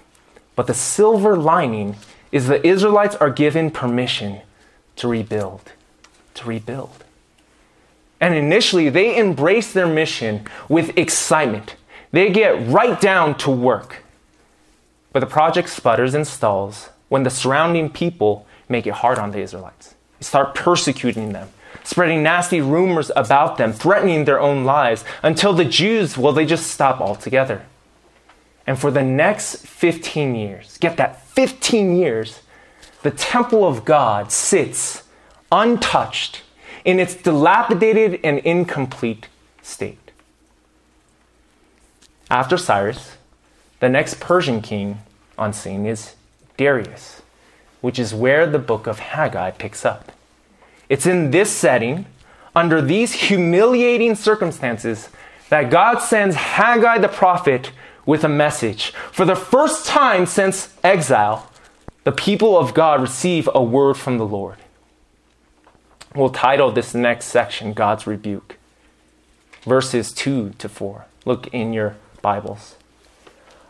but 0.56 0.68
the 0.68 0.74
silver 0.74 1.38
lining 1.38 1.96
is 2.32 2.48
the 2.48 2.66
Israelites 2.66 3.16
are 3.16 3.30
given 3.30 3.72
permission 3.72 4.42
to 4.98 5.08
rebuild. 5.08 5.72
To 6.36 6.46
rebuild. 6.48 7.04
And 8.20 8.36
initially, 8.36 8.90
they 8.90 9.18
embrace 9.18 9.72
their 9.72 9.88
mission 9.88 10.46
with 10.68 10.98
excitement. 10.98 11.76
They 12.12 12.30
get 12.32 12.68
right 12.68 13.00
down 13.00 13.38
to 13.40 13.52
work. 13.52 14.04
But 15.12 15.22
the 15.22 15.26
project 15.26 15.70
sputters 15.70 16.14
and 16.14 16.28
stalls 16.28 16.90
when 17.08 17.24
the 17.24 17.30
surrounding 17.30 17.90
people 17.90 18.46
make 18.68 18.86
it 18.86 18.94
hard 18.94 19.18
on 19.18 19.32
the 19.32 19.40
Israelites. 19.40 19.96
They 20.20 20.24
start 20.24 20.54
persecuting 20.54 21.34
them, 21.34 21.50
spreading 21.84 22.22
nasty 22.22 22.62
rumors 22.62 23.12
about 23.16 23.58
them, 23.58 23.74
threatening 23.74 24.26
their 24.26 24.40
own 24.40 24.66
lives, 24.66 25.04
until 25.24 25.54
the 25.54 25.66
Jews, 25.66 26.18
well, 26.18 26.34
they 26.34 26.46
just 26.46 26.68
stop 26.68 27.02
altogether. 27.02 27.66
And 28.68 28.78
for 28.78 28.92
the 28.92 29.04
next 29.04 29.66
15 29.66 30.36
years, 30.36 30.78
get 30.78 30.98
that 30.98 31.26
15 31.30 31.96
years, 31.96 32.42
the 33.02 33.12
temple 33.12 33.66
of 33.66 33.86
God 33.86 34.32
sits 34.32 35.04
untouched 35.52 36.44
in 36.86 37.00
its 37.00 37.16
dilapidated 37.16 38.20
and 38.24 38.40
incomplete 38.40 39.28
state. 39.62 40.12
After 42.30 42.58
Cyrus, 42.58 43.18
the 43.80 43.90
next 43.90 44.20
Persian 44.20 44.62
king 44.62 45.00
on 45.38 45.54
scene 45.54 45.86
is 45.86 46.16
Darius, 46.58 47.22
which 47.82 47.98
is 47.98 48.14
where 48.14 48.46
the 48.46 48.60
book 48.60 48.88
of 48.88 49.00
Haggai 49.00 49.52
picks 49.52 49.86
up. 49.86 50.12
It's 50.90 51.06
in 51.06 51.32
this 51.32 51.52
setting, 51.52 52.06
under 52.56 52.82
these 52.82 53.14
humiliating 53.14 54.16
circumstances, 54.16 55.10
that 55.50 55.72
God 55.72 56.00
sends 56.00 56.36
Haggai 56.36 56.98
the 56.98 57.08
prophet 57.08 57.72
with 58.06 58.24
a 58.24 58.30
message. 58.30 58.92
For 59.12 59.26
the 59.26 59.36
first 59.36 59.86
time 59.86 60.26
since 60.26 60.74
exile, 60.84 61.50
the 62.04 62.12
people 62.12 62.58
of 62.58 62.74
God 62.74 63.02
receive 63.02 63.48
a 63.54 63.64
word 63.64 63.96
from 63.96 64.18
the 64.18 64.26
Lord. 64.26 64.58
We'll 66.16 66.32
title 66.32 66.72
this 66.72 66.96
next 66.96 67.26
section 67.26 67.74
God's 67.74 68.08
Rebuke, 68.08 68.58
verses 69.62 70.12
2 70.12 70.54
to 70.58 70.68
4. 70.68 71.06
Look 71.26 71.48
in 71.54 71.72
your 71.72 71.98
Bibles. 72.22 72.76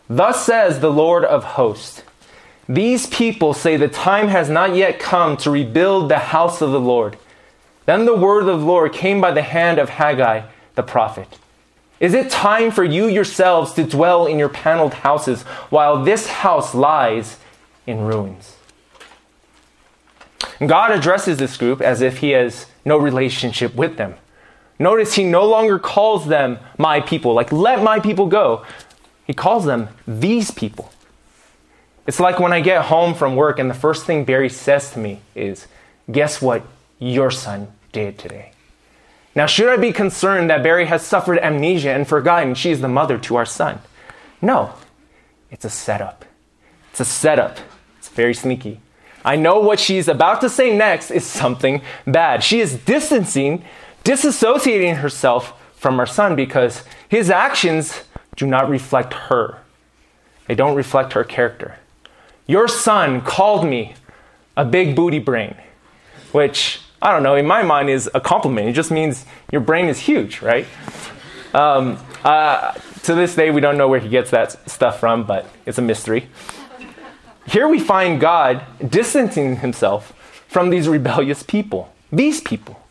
Thus 0.10 0.44
says 0.44 0.80
the 0.80 0.92
Lord 0.92 1.24
of 1.24 1.44
hosts 1.44 2.02
These 2.68 3.08
people 3.08 3.54
say 3.54 3.78
the 3.78 3.88
time 3.88 4.30
has 4.30 4.50
not 4.50 4.76
yet 4.76 5.00
come 5.00 5.38
to 5.38 5.52
rebuild 5.52 6.10
the 6.10 6.20
house 6.20 6.62
of 6.62 6.72
the 6.72 6.80
Lord. 6.80 7.18
Then 7.86 8.06
the 8.06 8.16
word 8.16 8.48
of 8.48 8.60
the 8.60 8.66
Lord 8.66 8.94
came 8.94 9.22
by 9.22 9.32
the 9.32 9.42
hand 9.42 9.80
of 9.80 9.90
Haggai 9.90 10.48
the 10.76 10.84
prophet. 10.84 11.38
Is 12.00 12.14
it 12.14 12.30
time 12.32 12.72
for 12.72 12.84
you 12.84 13.08
yourselves 13.08 13.74
to 13.74 13.84
dwell 13.84 14.26
in 14.26 14.40
your 14.40 14.50
paneled 14.50 14.94
houses 14.94 15.44
while 15.70 16.04
this 16.04 16.28
house 16.28 16.74
lies 16.74 17.38
in 17.86 18.02
ruins? 18.02 18.56
God 20.66 20.92
addresses 20.92 21.38
this 21.38 21.58
group 21.58 21.82
as 21.82 22.02
if 22.02 22.20
he 22.20 22.30
has 22.32 22.68
no 22.86 22.98
relationship 22.98 23.76
with 23.76 23.98
them. 23.98 24.16
Notice 24.78 25.16
he 25.16 25.26
no 25.26 25.46
longer 25.46 25.78
calls 25.78 26.28
them 26.28 26.60
my 26.78 27.02
people, 27.02 27.34
like, 27.34 27.52
let 27.52 27.84
my 27.84 28.00
people 28.00 28.28
go. 28.28 28.66
He 29.30 29.36
calls 29.36 29.64
them 29.64 29.90
these 30.08 30.50
people. 30.50 30.92
It's 32.08 32.20
like 32.20 32.40
when 32.40 32.52
I 32.52 32.62
get 32.62 32.86
home 32.86 33.14
from 33.14 33.36
work 33.36 33.60
and 33.60 33.70
the 33.70 33.76
first 33.76 34.08
thing 34.08 34.26
Barry 34.26 34.50
says 34.50 34.90
to 34.94 34.98
me 34.98 35.20
is, 35.36 35.68
Guess 36.12 36.42
what 36.42 36.64
your 36.98 37.30
son 37.30 37.68
did 37.92 38.18
today? 38.18 38.54
Now, 39.36 39.46
should 39.46 39.70
I 39.70 39.78
be 39.78 39.92
concerned 39.92 40.50
that 40.50 40.64
Barry 40.64 40.88
has 40.88 41.06
suffered 41.06 41.38
amnesia 41.38 41.92
and 41.92 42.08
forgotten 42.08 42.56
she's 42.56 42.82
the 42.82 42.88
mother 42.88 43.20
to 43.20 43.36
our 43.36 43.46
son? 43.46 43.82
No, 44.42 44.74
it's 45.52 45.64
a 45.64 45.70
setup. 45.70 46.26
It's 46.90 47.00
a 47.00 47.06
setup. 47.06 47.60
It's 48.00 48.10
very 48.10 48.34
sneaky. 48.34 48.80
I 49.24 49.36
know 49.36 49.60
what 49.60 49.80
she's 49.80 50.08
about 50.08 50.42
to 50.42 50.50
say 50.50 50.76
next 50.76 51.12
is 51.12 51.24
something 51.24 51.84
bad. 52.08 52.44
She 52.44 52.62
is 52.62 52.78
distancing, 52.78 53.64
disassociating 54.04 54.96
herself 54.98 55.54
from 55.76 56.00
our 56.00 56.08
son 56.08 56.36
because 56.36 56.84
his 57.08 57.30
actions 57.30 58.09
do 58.36 58.46
not 58.46 58.70
reflect 58.70 59.14
her. 59.14 59.60
They 60.48 60.56
don't 60.56 60.76
reflect 60.76 61.14
her 61.14 61.24
character. 61.24 61.78
Your 62.48 62.68
son 62.68 63.22
called 63.22 63.66
me 63.66 63.94
a 64.58 64.66
big 64.66 64.96
booty 64.96 65.20
brain, 65.20 65.56
which 66.32 66.82
I 67.02 67.14
don't 67.14 67.24
know, 67.24 67.36
in 67.36 67.46
my 67.46 67.64
mind 67.64 67.90
is 67.90 68.10
a 68.14 68.20
compliment. 68.20 68.68
It 68.68 68.74
just 68.74 68.92
means 68.92 69.26
your 69.52 69.62
brain 69.62 69.88
is 69.88 70.00
huge, 70.00 70.42
right? 70.42 70.68
Um, 71.54 71.98
uh, 72.24 72.74
to 73.04 73.16
this 73.16 73.36
day, 73.36 73.52
we 73.52 73.62
don't 73.62 73.78
know 73.78 73.88
where 73.88 74.00
he 74.00 74.10
gets 74.10 74.32
that 74.32 74.70
stuff 74.70 75.00
from, 75.00 75.24
but 75.24 75.46
it's 75.66 75.78
a 75.78 75.82
mystery. 75.82 76.28
Here 77.48 77.68
we 77.68 77.80
find 77.80 78.20
God 78.20 78.64
distancing 78.88 79.58
himself 79.58 80.14
from 80.48 80.70
these 80.70 80.88
rebellious 80.88 81.42
people, 81.42 81.94
these 82.12 82.42
people. 82.42 82.82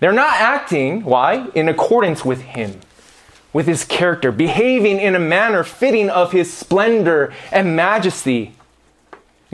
They're 0.00 0.12
not 0.12 0.34
acting, 0.34 1.04
why? 1.04 1.48
In 1.54 1.68
accordance 1.68 2.24
with 2.24 2.42
him 2.42 2.80
with 3.56 3.66
his 3.66 3.86
character, 3.86 4.30
behaving 4.30 5.00
in 5.00 5.14
a 5.14 5.18
manner 5.18 5.64
fitting 5.64 6.10
of 6.10 6.30
his 6.30 6.52
splendor 6.52 7.32
and 7.50 7.74
majesty. 7.74 8.54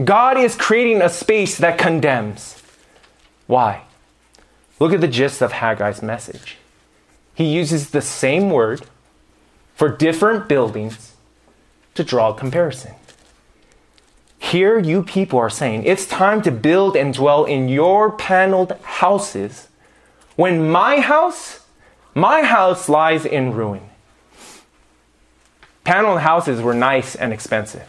God 0.03 0.37
is 0.37 0.57
creating 0.57 1.01
a 1.01 1.09
space 1.09 1.57
that 1.59 1.79
condemns. 1.79 2.61
Why? 3.47 3.83
Look 4.81 4.93
at 4.93 5.01
the 5.01 5.07
gist 5.07 5.41
of 5.41 5.53
Haggai's 5.53 6.03
message. 6.03 6.57
He 7.33 7.45
uses 7.45 7.91
the 7.91 8.01
same 8.01 8.51
word 8.51 8.83
for 9.77 9.89
different 9.89 10.49
buildings 10.49 11.15
to 11.95 12.03
draw 12.03 12.31
a 12.31 12.35
comparison. 12.35 12.97
Here, 14.37 14.81
you 14.81 15.05
people 15.05 15.39
are 15.39 15.49
saying 15.49 15.85
it's 15.85 16.07
time 16.07 16.43
to 16.43 16.51
build 16.51 16.97
and 16.97 17.15
dwell 17.15 17.45
in 17.45 17.69
your 17.69 18.11
paneled 18.11 18.73
houses 18.83 19.69
when 20.35 20.69
my 20.69 20.99
house, 20.99 21.65
my 22.17 22.43
house 22.43 22.89
lies 22.89 23.25
in 23.25 23.55
ruin. 23.55 23.91
Paneled 25.85 26.21
houses 26.21 26.61
were 26.61 26.75
nice 26.75 27.15
and 27.15 27.33
expensive. 27.33 27.89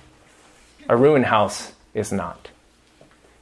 A 0.89 0.97
ruined 0.97 1.25
house 1.25 1.73
is 1.93 2.11
not. 2.11 2.49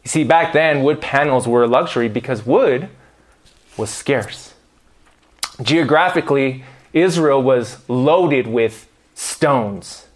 You 0.04 0.10
see, 0.10 0.24
back 0.24 0.54
then, 0.54 0.84
wood 0.84 1.02
panels 1.02 1.48
were 1.48 1.64
a 1.64 1.68
luxury 1.68 2.10
because 2.10 2.46
wood 2.46 2.90
was 3.78 3.90
scarce. 3.90 4.54
Geographically, 5.62 6.64
Israel 6.92 7.42
was 7.42 7.78
loaded 7.88 8.48
with 8.48 8.88
stones. 9.14 10.08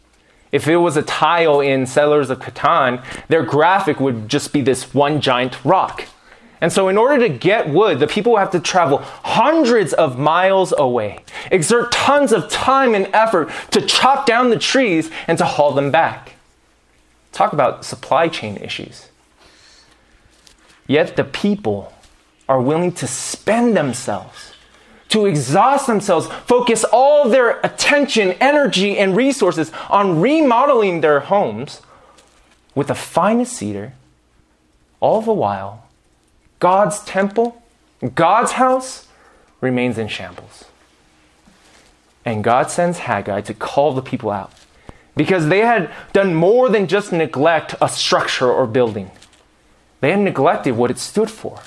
If 0.51 0.67
it 0.67 0.77
was 0.77 0.97
a 0.97 1.01
tile 1.01 1.59
in 1.59 1.85
Settlers 1.85 2.29
of 2.29 2.39
Catan, 2.39 3.03
their 3.27 3.43
graphic 3.43 3.99
would 3.99 4.29
just 4.29 4.53
be 4.53 4.61
this 4.61 4.93
one 4.93 5.21
giant 5.21 5.63
rock. 5.63 6.05
And 6.61 6.71
so, 6.71 6.87
in 6.87 6.97
order 6.97 7.27
to 7.27 7.33
get 7.33 7.69
wood, 7.69 7.99
the 7.99 8.07
people 8.07 8.37
have 8.37 8.51
to 8.51 8.59
travel 8.59 8.99
hundreds 8.99 9.93
of 9.93 10.17
miles 10.17 10.73
away, 10.77 11.23
exert 11.51 11.91
tons 11.91 12.31
of 12.31 12.49
time 12.49 12.95
and 12.95 13.07
effort 13.13 13.51
to 13.71 13.81
chop 13.81 14.25
down 14.25 14.49
the 14.49 14.59
trees 14.59 15.11
and 15.27 15.37
to 15.37 15.45
haul 15.45 15.73
them 15.73 15.91
back. 15.91 16.33
Talk 17.33 17.51
about 17.51 17.83
supply 17.83 18.29
chain 18.29 18.57
issues. 18.57 19.09
Yet 20.87 21.15
the 21.17 21.23
people 21.23 21.91
are 22.47 22.61
willing 22.61 22.93
to 22.93 23.07
spend 23.07 23.75
themselves, 23.75 24.53
to 25.09 25.25
exhaust 25.25 25.87
themselves, 25.87 26.27
focus 26.45 26.85
all 26.85 27.27
their 27.27 27.59
attention, 27.61 28.31
energy, 28.33 28.97
and 28.97 29.15
resources 29.17 29.71
on 29.89 30.21
remodeling 30.21 31.01
their 31.01 31.21
homes 31.21 31.81
with 32.75 32.87
the 32.87 32.95
finest 32.95 33.53
cedar, 33.53 33.93
all 34.99 35.21
the 35.21 35.33
while 35.33 35.84
God's 36.59 37.03
temple, 37.03 37.61
God's 38.13 38.53
house 38.53 39.07
remains 39.61 39.97
in 39.97 40.07
shambles. 40.07 40.65
And 42.23 42.43
God 42.43 42.71
sends 42.71 42.99
Haggai 42.99 43.41
to 43.41 43.53
call 43.53 43.93
the 43.93 44.01
people 44.01 44.31
out 44.31 44.51
because 45.15 45.47
they 45.47 45.59
had 45.59 45.91
done 46.11 46.33
more 46.33 46.69
than 46.69 46.87
just 46.87 47.11
neglect 47.11 47.75
a 47.79 47.87
structure 47.87 48.51
or 48.51 48.67
building. 48.67 49.11
They 50.01 50.11
had 50.11 50.19
neglected 50.19 50.75
what 50.75 50.91
it 50.91 50.99
stood 50.99 51.31
for 51.31 51.61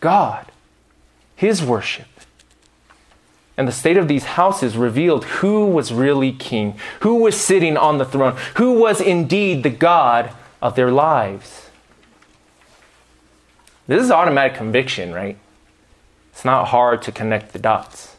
God, 0.00 0.46
His 1.34 1.62
worship. 1.62 2.06
And 3.56 3.66
the 3.66 3.72
state 3.72 3.96
of 3.96 4.06
these 4.06 4.24
houses 4.24 4.76
revealed 4.76 5.24
who 5.24 5.66
was 5.66 5.92
really 5.92 6.30
king, 6.30 6.78
who 7.00 7.16
was 7.16 7.36
sitting 7.36 7.76
on 7.76 7.98
the 7.98 8.04
throne, 8.04 8.36
who 8.54 8.78
was 8.78 9.00
indeed 9.00 9.64
the 9.64 9.70
God 9.70 10.30
of 10.62 10.76
their 10.76 10.92
lives. 10.92 11.67
This 13.88 14.02
is 14.02 14.10
automatic 14.10 14.54
conviction, 14.54 15.14
right? 15.14 15.38
It's 16.30 16.44
not 16.44 16.68
hard 16.68 17.02
to 17.02 17.10
connect 17.10 17.52
the 17.52 17.58
dots. 17.58 18.14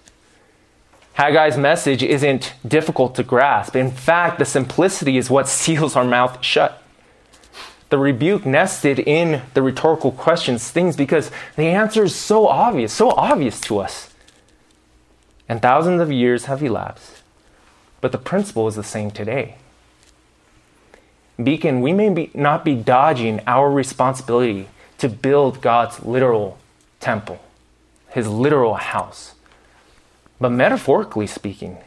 Haggai's 1.15 1.57
message 1.57 2.01
isn't 2.01 2.53
difficult 2.67 3.13
to 3.15 3.23
grasp. 3.23 3.75
In 3.75 3.91
fact, 3.91 4.39
the 4.39 4.45
simplicity 4.45 5.15
is 5.15 5.29
what 5.29 5.47
seals 5.61 5.95
our 5.95 6.03
mouth 6.03 6.43
shut. 6.43 6.81
The 7.89 7.99
rebuke 7.99 8.45
nested 8.45 8.99
in 8.99 9.43
the 9.53 9.61
rhetorical 9.61 10.11
question 10.11 10.57
stings 10.57 10.95
because 10.95 11.31
the 11.55 11.67
answer 11.67 12.03
is 12.03 12.15
so 12.15 12.47
obvious, 12.47 12.91
so 12.91 13.11
obvious 13.11 13.61
to 13.61 13.79
us. 13.79 14.13
And 15.47 15.61
thousands 15.61 16.01
of 16.01 16.11
years 16.11 16.45
have 16.45 16.63
elapsed, 16.63 17.21
but 18.01 18.11
the 18.11 18.17
principle 18.17 18.67
is 18.67 18.75
the 18.75 18.83
same 18.83 19.11
today. 19.11 19.55
Beacon, 21.41 21.81
we 21.81 21.93
may 21.93 22.09
be, 22.09 22.31
not 22.33 22.65
be 22.65 22.75
dodging 22.75 23.39
our 23.47 23.71
responsibility 23.71 24.67
to 24.99 25.09
build 25.09 25.61
God's 25.61 26.03
literal 26.03 26.57
temple, 26.99 27.39
his 28.09 28.27
literal 28.27 28.75
house. 28.75 29.33
But 30.39 30.51
metaphorically 30.51 31.27
speaking, 31.27 31.77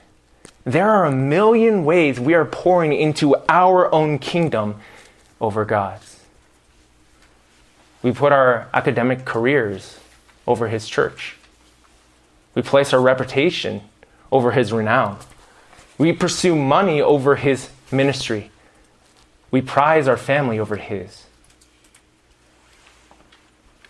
there 0.64 0.88
are 0.90 1.06
a 1.06 1.12
million 1.12 1.84
ways 1.84 2.20
we 2.20 2.34
are 2.34 2.44
pouring 2.44 2.92
into 2.92 3.34
our 3.48 3.92
own 3.92 4.18
kingdom 4.18 4.76
over 5.40 5.64
God's. 5.64 6.20
We 8.02 8.12
put 8.12 8.32
our 8.32 8.68
academic 8.74 9.24
careers 9.24 9.98
over 10.46 10.68
His 10.68 10.88
church. 10.88 11.36
We 12.54 12.62
place 12.62 12.92
our 12.92 13.00
reputation 13.00 13.82
over 14.30 14.52
His 14.52 14.72
renown. 14.72 15.18
We 15.98 16.12
pursue 16.12 16.56
money 16.56 17.00
over 17.00 17.36
His 17.36 17.70
ministry. 17.90 18.50
We 19.50 19.62
prize 19.62 20.08
our 20.08 20.16
family 20.16 20.58
over 20.58 20.76
His. 20.76 21.26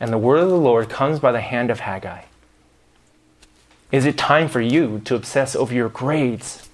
And 0.02 0.12
the 0.12 0.18
word 0.18 0.40
of 0.40 0.48
the 0.48 0.56
Lord 0.56 0.88
comes 0.88 1.20
by 1.20 1.30
the 1.30 1.40
hand 1.40 1.70
of 1.70 1.78
Haggai. 1.78 2.22
Is 3.92 4.04
it 4.04 4.18
time 4.18 4.48
for 4.48 4.60
you 4.60 5.00
to 5.04 5.14
obsess 5.14 5.54
over 5.54 5.72
your 5.72 5.88
grades, 5.88 6.68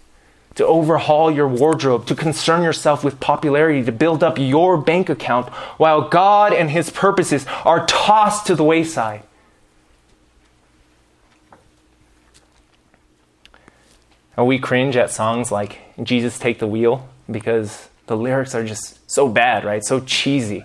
to 0.54 0.66
overhaul 0.66 1.30
your 1.30 1.46
wardrobe, 1.46 2.06
to 2.06 2.14
concern 2.14 2.62
yourself 2.62 3.04
with 3.04 3.20
popularity, 3.20 3.84
to 3.84 3.92
build 3.92 4.24
up 4.24 4.38
your 4.38 4.78
bank 4.78 5.10
account 5.10 5.50
while 5.76 6.08
God 6.08 6.54
and 6.54 6.70
His 6.70 6.88
purposes 6.88 7.44
are 7.66 7.84
tossed 7.84 8.46
to 8.46 8.54
the 8.54 8.64
wayside? 8.64 9.22
We 14.38 14.58
cringe 14.58 14.96
at 14.96 15.10
songs 15.10 15.52
like 15.52 15.80
Jesus 16.02 16.38
Take 16.38 16.60
the 16.60 16.66
Wheel 16.66 17.06
because 17.30 17.90
the 18.06 18.16
lyrics 18.16 18.54
are 18.54 18.64
just 18.64 18.98
so 19.10 19.28
bad, 19.28 19.66
right? 19.66 19.84
So 19.84 20.00
cheesy. 20.00 20.64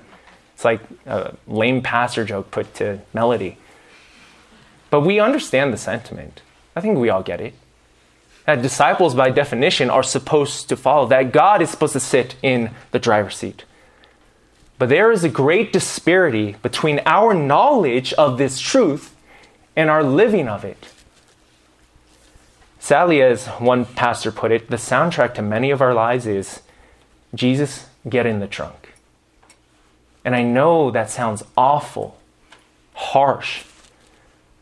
It's 0.63 0.65
like 0.65 0.81
a 1.05 1.35
lame 1.45 1.81
pastor 1.81 2.23
joke 2.23 2.49
put 2.49 2.73
to 2.75 3.01
melody. 3.13 3.57
But 4.89 5.01
we 5.01 5.19
understand 5.19 5.73
the 5.73 5.77
sentiment. 5.77 6.41
I 6.73 6.79
think 6.79 6.97
we 6.97 7.09
all 7.09 7.21
get 7.21 7.41
it. 7.41 7.53
That 8.45 8.61
disciples, 8.61 9.13
by 9.13 9.29
definition, 9.29 9.89
are 9.89 10.03
supposed 10.03 10.69
to 10.69 10.77
follow, 10.77 11.05
that 11.07 11.33
God 11.33 11.61
is 11.61 11.69
supposed 11.69 11.91
to 11.93 11.99
sit 11.99 12.37
in 12.41 12.71
the 12.91 12.99
driver's 12.99 13.35
seat. 13.35 13.65
But 14.79 14.87
there 14.87 15.11
is 15.11 15.25
a 15.25 15.29
great 15.29 15.73
disparity 15.73 16.55
between 16.61 17.01
our 17.05 17.33
knowledge 17.33 18.13
of 18.13 18.37
this 18.37 18.57
truth 18.57 19.13
and 19.75 19.89
our 19.89 20.01
living 20.03 20.47
of 20.47 20.63
it. 20.63 20.87
Sadly, 22.79 23.21
as 23.21 23.47
one 23.47 23.83
pastor 23.83 24.31
put 24.31 24.53
it, 24.53 24.69
the 24.69 24.77
soundtrack 24.77 25.33
to 25.33 25.41
many 25.41 25.71
of 25.71 25.81
our 25.81 25.93
lives 25.93 26.25
is 26.25 26.61
Jesus, 27.35 27.87
get 28.07 28.25
in 28.25 28.39
the 28.39 28.47
trunk. 28.47 28.82
And 30.25 30.35
I 30.35 30.43
know 30.43 30.91
that 30.91 31.09
sounds 31.09 31.43
awful, 31.57 32.17
harsh. 32.93 33.63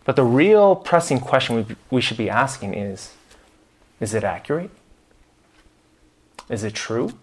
But 0.03 0.15
the 0.15 0.23
real 0.23 0.75
pressing 0.75 1.19
question 1.19 1.55
we, 1.55 1.75
we 1.89 2.01
should 2.01 2.17
be 2.17 2.29
asking 2.29 2.73
is 2.73 3.13
is 3.99 4.15
it 4.15 4.23
accurate? 4.23 4.71
Is 6.49 6.63
it 6.63 6.73
true? 6.73 7.13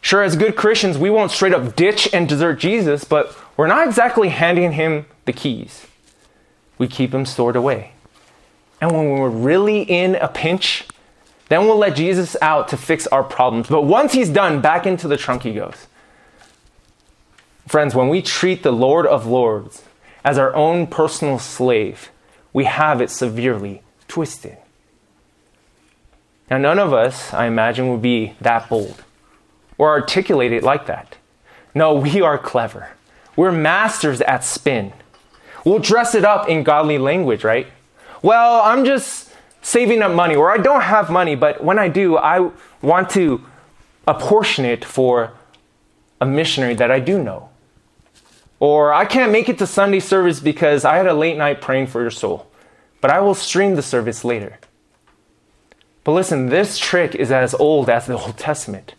Sure, 0.00 0.22
as 0.22 0.36
good 0.36 0.56
Christians, 0.56 0.96
we 0.96 1.10
won't 1.10 1.32
straight 1.32 1.52
up 1.52 1.74
ditch 1.74 2.08
and 2.14 2.28
desert 2.28 2.60
Jesus, 2.60 3.04
but 3.04 3.36
we're 3.56 3.66
not 3.66 3.86
exactly 3.86 4.28
handing 4.28 4.72
him 4.72 5.04
the 5.24 5.32
keys. 5.32 5.86
We 6.78 6.86
keep 6.86 7.12
him 7.12 7.26
stored 7.26 7.56
away. 7.56 7.92
And 8.80 8.92
when 8.92 9.10
we're 9.10 9.28
really 9.28 9.82
in 9.82 10.14
a 10.14 10.28
pinch, 10.28 10.86
then 11.48 11.66
we'll 11.66 11.76
let 11.76 11.96
Jesus 11.96 12.36
out 12.40 12.68
to 12.68 12.76
fix 12.76 13.06
our 13.08 13.24
problems. 13.24 13.68
But 13.68 13.82
once 13.82 14.12
he's 14.12 14.28
done, 14.28 14.60
back 14.60 14.86
into 14.86 15.08
the 15.08 15.16
trunk 15.16 15.42
he 15.42 15.54
goes. 15.54 15.88
Friends, 17.68 17.94
when 17.94 18.08
we 18.08 18.22
treat 18.22 18.62
the 18.62 18.72
Lord 18.72 19.06
of 19.06 19.26
Lords 19.26 19.82
as 20.24 20.38
our 20.38 20.54
own 20.56 20.86
personal 20.86 21.38
slave, 21.38 22.10
we 22.54 22.64
have 22.64 23.02
it 23.02 23.10
severely 23.10 23.82
twisted. 24.08 24.56
Now, 26.50 26.56
none 26.56 26.78
of 26.78 26.94
us, 26.94 27.34
I 27.34 27.44
imagine, 27.44 27.90
would 27.90 28.00
be 28.00 28.34
that 28.40 28.70
bold 28.70 29.04
or 29.76 29.90
articulate 29.90 30.50
it 30.50 30.62
like 30.62 30.86
that. 30.86 31.16
No, 31.74 31.92
we 31.92 32.22
are 32.22 32.38
clever. 32.38 32.88
We're 33.36 33.52
masters 33.52 34.22
at 34.22 34.44
spin. 34.44 34.94
We'll 35.62 35.78
dress 35.78 36.14
it 36.14 36.24
up 36.24 36.48
in 36.48 36.62
godly 36.62 36.96
language, 36.96 37.44
right? 37.44 37.66
Well, 38.22 38.62
I'm 38.62 38.86
just 38.86 39.30
saving 39.60 40.00
up 40.00 40.12
money, 40.12 40.34
or 40.34 40.50
I 40.50 40.56
don't 40.56 40.80
have 40.80 41.10
money, 41.10 41.34
but 41.34 41.62
when 41.62 41.78
I 41.78 41.88
do, 41.88 42.16
I 42.16 42.50
want 42.80 43.10
to 43.10 43.44
apportion 44.06 44.64
it 44.64 44.86
for 44.86 45.32
a 46.18 46.24
missionary 46.24 46.74
that 46.74 46.90
I 46.90 46.98
do 47.00 47.22
know. 47.22 47.47
Or 48.60 48.92
I 48.92 49.04
can't 49.04 49.32
make 49.32 49.48
it 49.48 49.58
to 49.58 49.66
Sunday 49.66 50.00
service 50.00 50.40
because 50.40 50.84
I 50.84 50.96
had 50.96 51.06
a 51.06 51.14
late 51.14 51.36
night 51.36 51.60
praying 51.60 51.86
for 51.88 52.00
your 52.00 52.10
soul, 52.10 52.48
but 53.00 53.10
I 53.10 53.20
will 53.20 53.34
stream 53.34 53.76
the 53.76 53.82
service 53.82 54.24
later. 54.24 54.58
But 56.02 56.12
listen, 56.12 56.48
this 56.48 56.78
trick 56.78 57.14
is 57.14 57.30
as 57.30 57.54
old 57.54 57.88
as 57.88 58.06
the 58.06 58.18
Old 58.18 58.36
Testament 58.36 58.94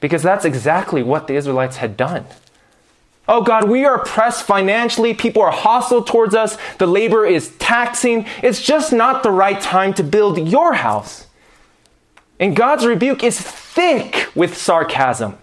because 0.00 0.22
that's 0.22 0.44
exactly 0.44 1.02
what 1.02 1.26
the 1.26 1.34
Israelites 1.34 1.76
had 1.76 1.96
done. 1.96 2.24
Oh 3.28 3.42
God, 3.42 3.68
we 3.68 3.84
are 3.84 3.96
oppressed 3.96 4.44
financially. 4.44 5.12
People 5.12 5.42
are 5.42 5.52
hostile 5.52 6.02
towards 6.02 6.34
us. 6.34 6.56
The 6.78 6.86
labor 6.86 7.26
is 7.26 7.54
taxing. 7.58 8.24
It's 8.42 8.62
just 8.62 8.92
not 8.92 9.22
the 9.22 9.30
right 9.30 9.60
time 9.60 9.92
to 9.94 10.02
build 10.02 10.48
your 10.48 10.72
house. 10.72 11.26
And 12.40 12.56
God's 12.56 12.86
rebuke 12.86 13.22
is 13.22 13.38
thick 13.38 14.28
with 14.34 14.56
sarcasm. 14.56 15.36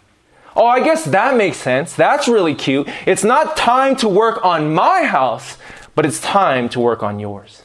Oh, 0.56 0.66
I 0.66 0.82
guess 0.82 1.04
that 1.06 1.36
makes 1.36 1.58
sense. 1.58 1.94
That's 1.94 2.28
really 2.28 2.56
cute. 2.56 2.88
It's 3.06 3.24
not 3.24 3.58
time 3.58 3.96
to 3.98 4.08
work 4.08 4.44
on 4.44 4.74
my 4.74 5.04
house, 5.04 5.58
but 5.96 6.06
it's 6.06 6.22
time 6.22 6.70
to 6.70 6.80
work 6.80 7.04
on 7.04 7.20
yours. 7.20 7.64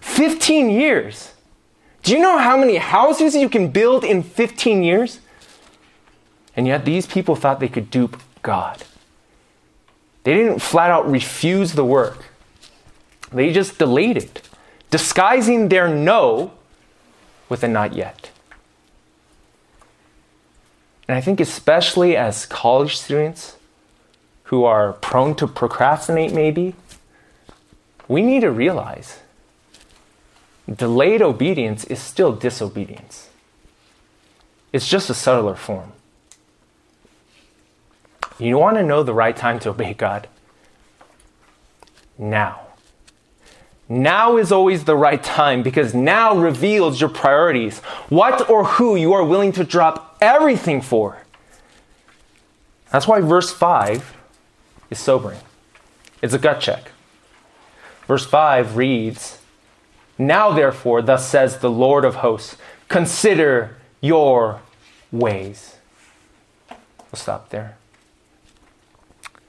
15 0.00 0.70
years. 0.70 1.34
Do 2.02 2.12
you 2.12 2.18
know 2.18 2.38
how 2.38 2.56
many 2.56 2.76
houses 2.76 3.34
you 3.34 3.48
can 3.48 3.68
build 3.68 4.04
in 4.04 4.22
15 4.22 4.82
years? 4.82 5.20
And 6.56 6.66
yet 6.66 6.84
these 6.84 7.06
people 7.06 7.36
thought 7.36 7.60
they 7.60 7.68
could 7.68 7.90
dupe 7.90 8.20
God. 8.42 8.82
They 10.24 10.34
didn't 10.34 10.60
flat 10.60 10.90
out 10.90 11.10
refuse 11.10 11.74
the 11.74 11.84
work, 11.84 12.24
they 13.32 13.52
just 13.52 13.78
delayed 13.78 14.16
it, 14.16 14.48
disguising 14.90 15.68
their 15.68 15.88
no 15.88 16.52
with 17.48 17.62
a 17.62 17.68
not 17.68 17.94
yet. 17.94 18.30
And 21.10 21.16
I 21.16 21.20
think, 21.20 21.40
especially 21.40 22.16
as 22.16 22.46
college 22.46 22.96
students 22.96 23.56
who 24.44 24.62
are 24.62 24.92
prone 24.92 25.34
to 25.38 25.48
procrastinate, 25.48 26.32
maybe, 26.32 26.76
we 28.06 28.22
need 28.22 28.42
to 28.42 28.50
realize 28.52 29.18
delayed 30.72 31.20
obedience 31.20 31.82
is 31.82 31.98
still 31.98 32.30
disobedience. 32.30 33.28
It's 34.72 34.86
just 34.86 35.10
a 35.10 35.14
subtler 35.14 35.56
form. 35.56 35.90
You 38.38 38.56
want 38.56 38.76
to 38.76 38.84
know 38.84 39.02
the 39.02 39.12
right 39.12 39.36
time 39.36 39.58
to 39.58 39.70
obey 39.70 39.94
God? 39.94 40.28
Now. 42.16 42.68
Now 43.88 44.36
is 44.36 44.52
always 44.52 44.84
the 44.84 44.94
right 44.94 45.24
time 45.24 45.64
because 45.64 45.92
now 45.92 46.36
reveals 46.36 47.00
your 47.00 47.10
priorities, 47.10 47.80
what 48.10 48.48
or 48.48 48.62
who 48.64 48.94
you 48.94 49.12
are 49.12 49.24
willing 49.24 49.50
to 49.54 49.64
drop 49.64 50.09
everything 50.20 50.80
for. 50.80 51.22
That's 52.90 53.06
why 53.06 53.20
verse 53.20 53.52
5 53.52 54.16
is 54.90 54.98
sobering. 54.98 55.38
It's 56.22 56.34
a 56.34 56.38
gut 56.38 56.60
check. 56.60 56.90
Verse 58.06 58.26
5 58.26 58.76
reads, 58.76 59.38
Now 60.18 60.50
therefore, 60.52 61.02
thus 61.02 61.28
says 61.28 61.58
the 61.58 61.70
Lord 61.70 62.04
of 62.04 62.16
hosts, 62.16 62.56
consider 62.88 63.76
your 64.00 64.60
ways. 65.12 65.76
We'll 66.68 67.18
stop 67.18 67.50
there. 67.50 67.76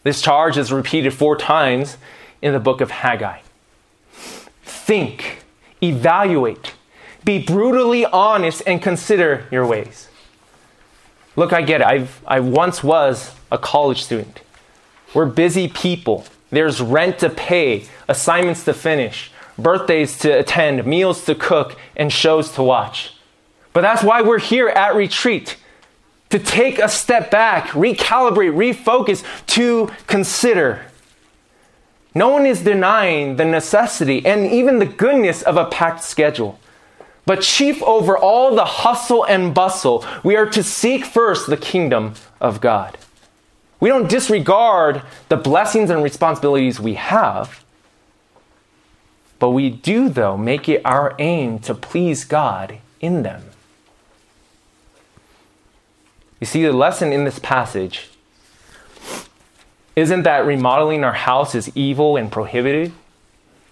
This 0.03 0.21
charge 0.21 0.57
is 0.57 0.71
repeated 0.71 1.13
four 1.13 1.35
times 1.37 1.97
in 2.41 2.53
the 2.53 2.59
book 2.59 2.81
of 2.81 2.89
Haggai. 2.89 3.39
Think, 4.63 5.43
evaluate, 5.81 6.73
be 7.23 7.39
brutally 7.39 8.05
honest, 8.05 8.63
and 8.65 8.81
consider 8.81 9.47
your 9.51 9.65
ways. 9.65 10.07
Look, 11.35 11.53
I 11.53 11.61
get 11.61 11.81
it. 11.81 11.87
I've, 11.87 12.21
I 12.27 12.39
once 12.39 12.83
was 12.83 13.33
a 13.51 13.57
college 13.57 14.03
student. 14.03 14.41
We're 15.13 15.25
busy 15.25 15.67
people. 15.67 16.25
There's 16.49 16.81
rent 16.81 17.19
to 17.19 17.29
pay, 17.29 17.85
assignments 18.07 18.65
to 18.65 18.73
finish, 18.73 19.31
birthdays 19.57 20.17
to 20.19 20.39
attend, 20.39 20.85
meals 20.85 21.25
to 21.25 21.35
cook, 21.35 21.77
and 21.95 22.11
shows 22.11 22.51
to 22.53 22.63
watch. 22.63 23.15
But 23.73 23.81
that's 23.81 24.03
why 24.03 24.21
we're 24.21 24.39
here 24.39 24.67
at 24.67 24.95
retreat 24.95 25.57
to 26.29 26.39
take 26.39 26.79
a 26.79 26.89
step 26.89 27.29
back, 27.29 27.67
recalibrate, 27.69 28.53
refocus, 28.53 29.23
to 29.47 29.91
consider. 30.07 30.85
No 32.13 32.29
one 32.29 32.45
is 32.45 32.61
denying 32.61 33.37
the 33.37 33.45
necessity 33.45 34.25
and 34.25 34.45
even 34.47 34.79
the 34.79 34.85
goodness 34.85 35.41
of 35.41 35.55
a 35.55 35.65
packed 35.65 36.03
schedule. 36.03 36.59
But 37.25 37.41
chief 37.41 37.81
over 37.83 38.17
all 38.17 38.55
the 38.55 38.65
hustle 38.65 39.23
and 39.23 39.53
bustle, 39.53 40.05
we 40.23 40.35
are 40.35 40.47
to 40.47 40.63
seek 40.63 41.05
first 41.05 41.47
the 41.47 41.57
kingdom 41.57 42.15
of 42.39 42.61
God. 42.61 42.97
We 43.79 43.89
don't 43.89 44.09
disregard 44.09 45.01
the 45.29 45.37
blessings 45.37 45.89
and 45.89 46.03
responsibilities 46.03 46.79
we 46.79 46.95
have, 46.95 47.63
but 49.39 49.49
we 49.49 49.71
do, 49.71 50.07
though, 50.07 50.37
make 50.37 50.69
it 50.69 50.81
our 50.85 51.15
aim 51.17 51.57
to 51.59 51.73
please 51.73 52.25
God 52.25 52.77
in 52.99 53.23
them. 53.23 53.43
You 56.39 56.45
see, 56.45 56.63
the 56.63 56.73
lesson 56.73 57.11
in 57.11 57.23
this 57.23 57.39
passage 57.39 58.09
isn't 59.95 60.23
that 60.23 60.45
remodeling 60.45 61.03
our 61.03 61.13
house 61.13 61.55
is 61.55 61.71
evil 61.75 62.17
and 62.17 62.31
prohibited. 62.31 62.93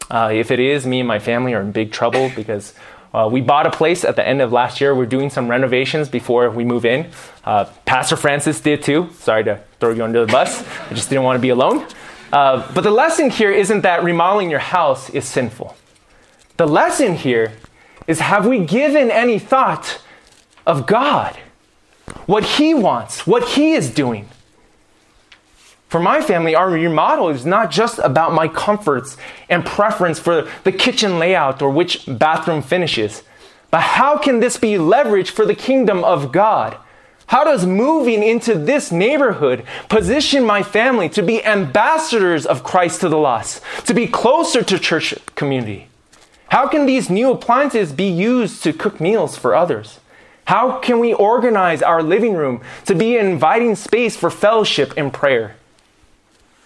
Uh, 0.10 0.32
if 0.34 0.50
it 0.50 0.60
is, 0.60 0.86
me 0.88 1.00
and 1.00 1.08
my 1.08 1.20
family 1.20 1.54
are 1.54 1.62
in 1.62 1.72
big 1.72 1.92
trouble 1.92 2.32
because 2.36 2.74
uh, 3.14 3.30
we 3.32 3.42
bought 3.42 3.66
a 3.66 3.72
place 3.72 4.04
at 4.04 4.16
the 4.16 4.28
end 4.28 4.42
of 4.42 4.52
last 4.52 4.80
year. 4.80 4.94
We're 4.94 5.06
doing 5.06 5.30
some 5.30 5.48
renovations 5.48 6.10
before 6.10 6.50
we 6.50 6.64
move 6.64 6.86
in. 6.86 7.10
Uh, 7.44 7.66
Pastor 7.86 8.16
Francis 8.16 8.62
did 8.62 8.84
too. 8.84 9.10
Sorry 9.20 9.44
to 9.44 9.62
throw 9.80 9.92
you 9.92 10.04
under 10.04 10.26
the 10.26 10.32
bus. 10.32 10.64
I 10.90 10.94
just 10.94 11.10
didn't 11.10 11.24
want 11.24 11.38
to 11.38 11.42
be 11.42 11.50
alone. 11.50 11.88
Uh, 12.32 12.72
but 12.74 12.82
the 12.82 12.92
lesson 12.92 13.30
here 13.30 13.52
isn't 13.52 13.82
that 13.82 14.04
remodeling 14.04 14.50
your 14.50 14.60
house 14.60 15.10
is 15.10 15.26
sinful. 15.26 15.76
The 16.58 16.68
lesson 16.68 17.16
here 17.16 17.54
is 18.06 18.20
have 18.20 18.46
we 18.46 18.66
given 18.66 19.10
any 19.10 19.40
thought 19.40 20.02
of 20.66 20.86
God? 20.86 21.38
what 22.26 22.44
He 22.44 22.74
wants, 22.74 23.26
what 23.26 23.50
He 23.50 23.74
is 23.74 23.90
doing. 23.90 24.28
For 25.90 26.00
my 26.00 26.22
family, 26.22 26.54
our 26.54 26.70
remodel 26.70 27.30
is 27.30 27.48
not 27.48 27.72
just 27.72 27.98
about 28.00 28.32
my 28.32 28.48
comforts 28.48 29.18
and 29.50 29.66
preference 29.66 30.20
for 30.20 30.48
the 30.64 30.72
kitchen 30.72 31.18
layout 31.18 31.64
or 31.64 31.72
which 31.72 32.06
bathroom 32.08 32.62
finishes, 32.62 33.24
but 33.72 33.82
how 33.82 34.18
can 34.18 34.40
this 34.40 34.58
be 34.58 34.74
leveraged 34.74 35.30
for 35.30 35.48
the 35.48 35.56
kingdom 35.56 36.04
of 36.04 36.32
God? 36.32 36.78
How 37.28 37.44
does 37.44 37.66
moving 37.66 38.22
into 38.22 38.56
this 38.56 38.92
neighborhood 38.92 39.64
position 39.90 40.44
my 40.44 40.62
family 40.62 41.10
to 41.10 41.24
be 41.24 41.44
ambassadors 41.44 42.46
of 42.46 42.64
Christ 42.64 43.02
to 43.02 43.10
the 43.10 43.18
lost, 43.18 43.64
to 43.86 43.94
be 43.96 44.06
closer 44.06 44.64
to 44.64 44.80
church 44.80 45.16
community? 45.34 45.90
How 46.50 46.68
can 46.68 46.86
these 46.86 47.10
new 47.10 47.32
appliances 47.32 47.94
be 47.94 48.10
used 48.10 48.62
to 48.64 48.74
cook 48.74 49.00
meals 49.00 49.38
for 49.38 49.56
others? 49.56 50.00
How 50.46 50.80
can 50.80 51.00
we 51.00 51.14
organize 51.14 51.82
our 51.82 52.02
living 52.02 52.34
room 52.34 52.62
to 52.86 52.96
be 52.96 53.18
an 53.18 53.28
inviting 53.28 53.76
space 53.76 54.16
for 54.16 54.32
fellowship 54.32 54.94
and 54.96 55.14
prayer? 55.14 55.56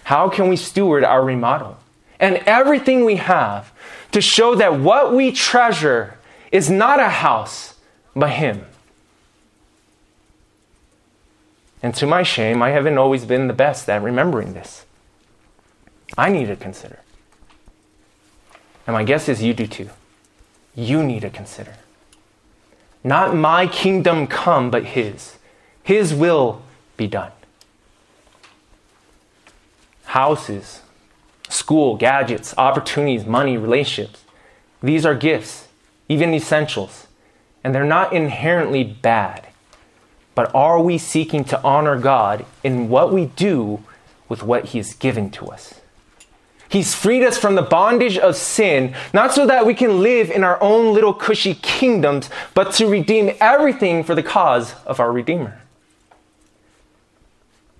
How 0.03 0.29
can 0.29 0.49
we 0.49 0.55
steward 0.55 1.03
our 1.03 1.23
remodel 1.23 1.77
and 2.19 2.37
everything 2.45 3.05
we 3.05 3.15
have 3.17 3.71
to 4.11 4.21
show 4.21 4.55
that 4.55 4.79
what 4.79 5.13
we 5.13 5.31
treasure 5.31 6.17
is 6.51 6.69
not 6.69 6.99
a 6.99 7.09
house, 7.09 7.75
but 8.15 8.31
Him? 8.31 8.65
And 11.81 11.93
to 11.95 12.05
my 12.05 12.23
shame, 12.23 12.61
I 12.61 12.69
haven't 12.69 12.97
always 12.97 13.25
been 13.25 13.47
the 13.47 13.53
best 13.53 13.89
at 13.89 14.01
remembering 14.01 14.53
this. 14.53 14.85
I 16.17 16.29
need 16.29 16.47
to 16.47 16.55
consider. 16.55 16.99
And 18.87 18.93
my 18.93 19.03
guess 19.03 19.27
is 19.27 19.43
you 19.43 19.53
do 19.53 19.67
too. 19.67 19.89
You 20.75 21.03
need 21.03 21.21
to 21.21 21.29
consider. 21.29 21.75
Not 23.03 23.35
my 23.35 23.67
kingdom 23.67 24.27
come, 24.27 24.71
but 24.71 24.85
His. 24.85 25.37
His 25.83 26.13
will 26.13 26.61
be 26.95 27.07
done. 27.07 27.31
Houses, 30.13 30.83
school, 31.49 31.97
gadgets, 31.97 32.53
opportunities, 32.55 33.25
money, 33.25 33.57
relationships. 33.57 34.23
These 34.79 35.07
are 35.07 35.15
gifts, 35.15 35.69
even 36.07 36.35
essentials. 36.35 37.07
And 37.63 37.73
they're 37.73 37.83
not 37.83 38.13
inherently 38.13 38.83
bad. 38.83 39.47
But 40.35 40.53
are 40.53 40.79
we 40.79 40.99
seeking 40.99 41.43
to 41.45 41.59
honor 41.63 41.97
God 41.97 42.45
in 42.63 42.89
what 42.89 43.11
we 43.11 43.25
do 43.25 43.83
with 44.29 44.43
what 44.43 44.65
He 44.65 44.77
has 44.77 44.93
given 44.93 45.31
to 45.31 45.47
us? 45.47 45.81
He's 46.69 46.93
freed 46.93 47.23
us 47.23 47.39
from 47.39 47.55
the 47.55 47.63
bondage 47.63 48.19
of 48.19 48.35
sin, 48.35 48.95
not 49.15 49.33
so 49.33 49.47
that 49.47 49.65
we 49.65 49.73
can 49.73 50.03
live 50.03 50.29
in 50.29 50.43
our 50.43 50.61
own 50.61 50.93
little 50.93 51.15
cushy 51.15 51.55
kingdoms, 51.55 52.29
but 52.53 52.71
to 52.73 52.85
redeem 52.85 53.35
everything 53.39 54.03
for 54.03 54.13
the 54.13 54.21
cause 54.21 54.75
of 54.85 54.99
our 54.99 55.11
Redeemer. 55.11 55.59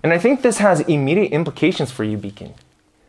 And 0.04 0.12
I 0.12 0.18
think 0.18 0.42
this 0.42 0.58
has 0.58 0.80
immediate 0.80 1.32
implications 1.32 1.90
for 1.90 2.04
you, 2.04 2.18
Beacon. 2.18 2.52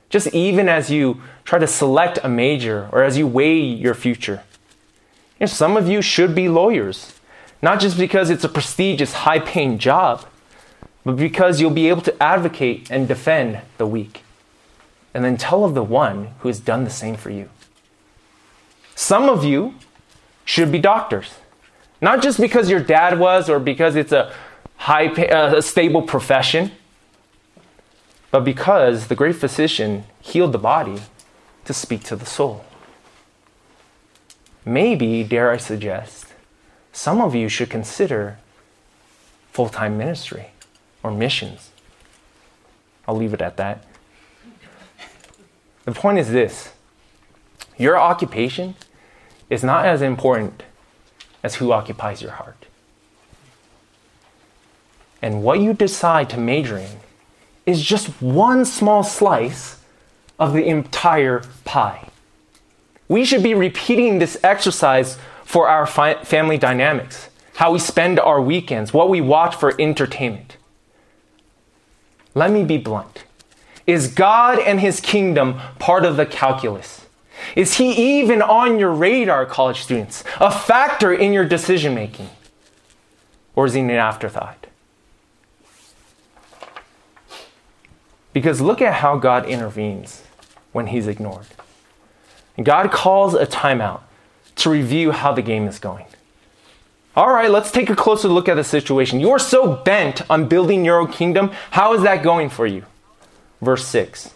Just 0.10 0.34
even 0.34 0.70
as 0.70 0.90
you 0.90 1.22
try 1.44 1.60
to 1.60 1.68
select 1.68 2.20
a 2.24 2.30
major 2.30 2.88
or 2.94 3.04
as 3.04 3.18
you 3.18 3.28
weigh 3.28 3.60
your 3.60 3.94
future. 3.94 4.44
You 5.38 5.42
know, 5.42 5.48
some 5.48 5.76
of 5.76 5.90
you 5.90 6.02
should 6.02 6.34
be 6.34 6.48
lawyers, 6.48 7.20
not 7.62 7.82
just 7.82 7.98
because 7.98 8.30
it's 8.30 8.46
a 8.46 8.50
prestigious, 8.50 9.12
high 9.12 9.40
paying 9.40 9.78
job, 9.78 10.26
but 11.04 11.18
because 11.18 11.60
you'll 11.60 11.70
be 11.70 11.90
able 11.90 12.02
to 12.02 12.24
advocate 12.24 12.90
and 12.90 13.10
defend 13.10 13.60
the 13.78 13.86
weak 13.86 14.24
and 15.14 15.26
then 15.26 15.36
tell 15.36 15.66
of 15.66 15.74
the 15.74 15.84
one 15.84 16.30
who 16.40 16.48
has 16.48 16.62
done 16.62 16.86
the 16.86 16.90
same 16.90 17.18
for 17.18 17.30
you. 17.30 17.50
Some 18.96 19.28
of 19.28 19.44
you 19.44 19.76
should 20.46 20.72
be 20.72 20.80
doctors, 20.80 21.36
not 22.00 22.22
just 22.22 22.40
because 22.40 22.70
your 22.70 22.80
dad 22.80 23.20
was 23.20 23.50
or 23.50 23.60
because 23.60 23.98
it's 23.98 24.14
a 24.14 24.34
high, 24.78 25.08
uh, 25.08 25.58
a 25.58 25.62
stable 25.62 26.02
profession, 26.02 26.72
but 28.36 28.44
because 28.44 29.08
the 29.08 29.16
great 29.16 29.38
physician 29.38 30.04
healed 30.20 30.52
the 30.52 30.58
body 30.58 31.04
to 31.64 31.74
speak 31.74 32.04
to 32.04 32.18
the 32.18 32.26
soul. 32.26 32.66
Maybe, 34.66 35.24
dare 35.24 35.52
I 35.52 35.56
suggest, 35.56 36.34
some 36.92 37.22
of 37.22 37.34
you 37.34 37.48
should 37.48 37.70
consider 37.70 38.38
full 39.54 39.70
time 39.70 39.98
ministry 39.98 40.48
or 41.02 41.12
missions. 41.12 41.70
I'll 43.08 43.16
leave 43.16 43.34
it 43.34 43.42
at 43.42 43.56
that. 43.56 43.86
The 45.86 45.94
point 45.94 46.18
is 46.18 46.32
this 46.32 46.74
your 47.78 47.98
occupation 47.98 48.76
is 49.50 49.64
not 49.64 49.86
as 49.86 50.02
important 50.02 50.64
as 51.42 51.56
who 51.56 51.72
occupies 51.72 52.22
your 52.22 52.32
heart. 52.32 52.66
And 55.22 55.42
what 55.42 55.62
you 55.62 55.74
decide 55.74 56.30
to 56.32 56.38
major 56.38 56.78
in 56.78 57.00
is 57.66 57.82
just 57.82 58.22
one 58.22 58.66
small 58.66 59.04
slice 59.04 59.80
of 60.40 60.54
the 60.54 60.66
entire 60.66 61.44
pie. 61.64 62.10
We 63.08 63.26
should 63.26 63.44
be 63.44 63.54
repeating 63.54 64.20
this 64.20 64.38
exercise 64.44 65.18
for 65.44 65.68
our 65.68 65.86
fi- 65.86 66.24
family 66.24 66.58
dynamics, 66.58 67.30
how 67.56 67.72
we 67.72 67.80
spend 67.80 68.20
our 68.20 68.42
weekends, 68.42 68.94
what 68.94 69.10
we 69.10 69.22
watch 69.22 69.56
for 69.56 69.80
entertainment. 69.80 70.58
Let 72.34 72.52
me 72.52 72.64
be 72.64 72.78
blunt. 72.78 73.24
Is 73.88 74.08
God 74.08 74.60
and 74.60 74.80
His 74.80 75.00
kingdom 75.00 75.60
part 75.80 76.06
of 76.06 76.18
the 76.18 76.26
calculus? 76.26 77.06
Is 77.56 77.76
He 77.76 78.20
even 78.20 78.42
on 78.42 78.80
your 78.80 78.92
radar, 78.92 79.46
college 79.46 79.82
students? 79.82 80.24
A 80.40 80.52
factor 80.52 81.14
in 81.14 81.32
your 81.32 81.46
decision 81.46 81.94
making? 81.94 82.30
Or 83.56 83.68
is 83.68 83.74
He 83.74 83.82
an 83.82 83.90
afterthought? 83.92 84.65
Because 88.36 88.60
look 88.60 88.82
at 88.82 88.96
how 88.96 89.16
God 89.16 89.46
intervenes 89.46 90.22
when 90.74 90.88
He's 90.88 91.08
ignored. 91.08 91.46
God 92.62 92.92
calls 92.92 93.34
a 93.34 93.46
timeout 93.46 94.02
to 94.58 94.70
review 94.70 95.12
how 95.12 95.32
the 95.32 95.42
game 95.42 95.70
is 95.70 95.80
going. 95.80 96.06
All 97.16 97.32
right, 97.32 97.50
let's 97.50 97.72
take 97.72 97.90
a 97.90 97.96
closer 97.96 98.28
look 98.28 98.50
at 98.50 98.56
the 98.56 98.64
situation. 98.66 99.22
You 99.22 99.32
are 99.32 99.40
so 99.40 99.78
bent 99.78 100.30
on 100.30 100.50
building 100.50 100.84
your 100.84 101.00
own 101.00 101.14
kingdom. 101.14 101.52
How 101.72 101.94
is 101.94 102.04
that 102.04 102.24
going 102.24 102.50
for 102.50 102.68
you? 102.68 102.84
Verse 103.62 103.88
6. 103.88 104.34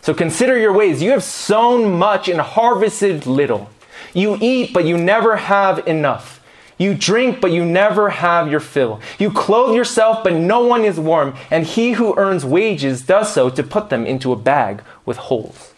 So 0.00 0.14
consider 0.14 0.56
your 0.56 0.72
ways. 0.72 1.02
You 1.02 1.10
have 1.10 1.22
sown 1.22 1.98
much 1.98 2.30
and 2.30 2.40
harvested 2.40 3.26
little. 3.26 3.68
You 4.14 4.38
eat, 4.40 4.72
but 4.72 4.86
you 4.86 4.96
never 4.96 5.36
have 5.36 5.86
enough. 5.86 6.35
You 6.78 6.94
drink, 6.94 7.40
but 7.40 7.52
you 7.52 7.64
never 7.64 8.10
have 8.10 8.50
your 8.50 8.60
fill. 8.60 9.00
You 9.18 9.30
clothe 9.30 9.74
yourself, 9.74 10.22
but 10.22 10.34
no 10.34 10.64
one 10.66 10.84
is 10.84 11.00
warm. 11.00 11.34
And 11.50 11.64
he 11.64 11.92
who 11.92 12.14
earns 12.16 12.44
wages 12.44 13.02
does 13.02 13.32
so 13.32 13.48
to 13.48 13.62
put 13.62 13.88
them 13.88 14.04
into 14.04 14.32
a 14.32 14.36
bag 14.36 14.82
with 15.06 15.16
holes. 15.16 15.72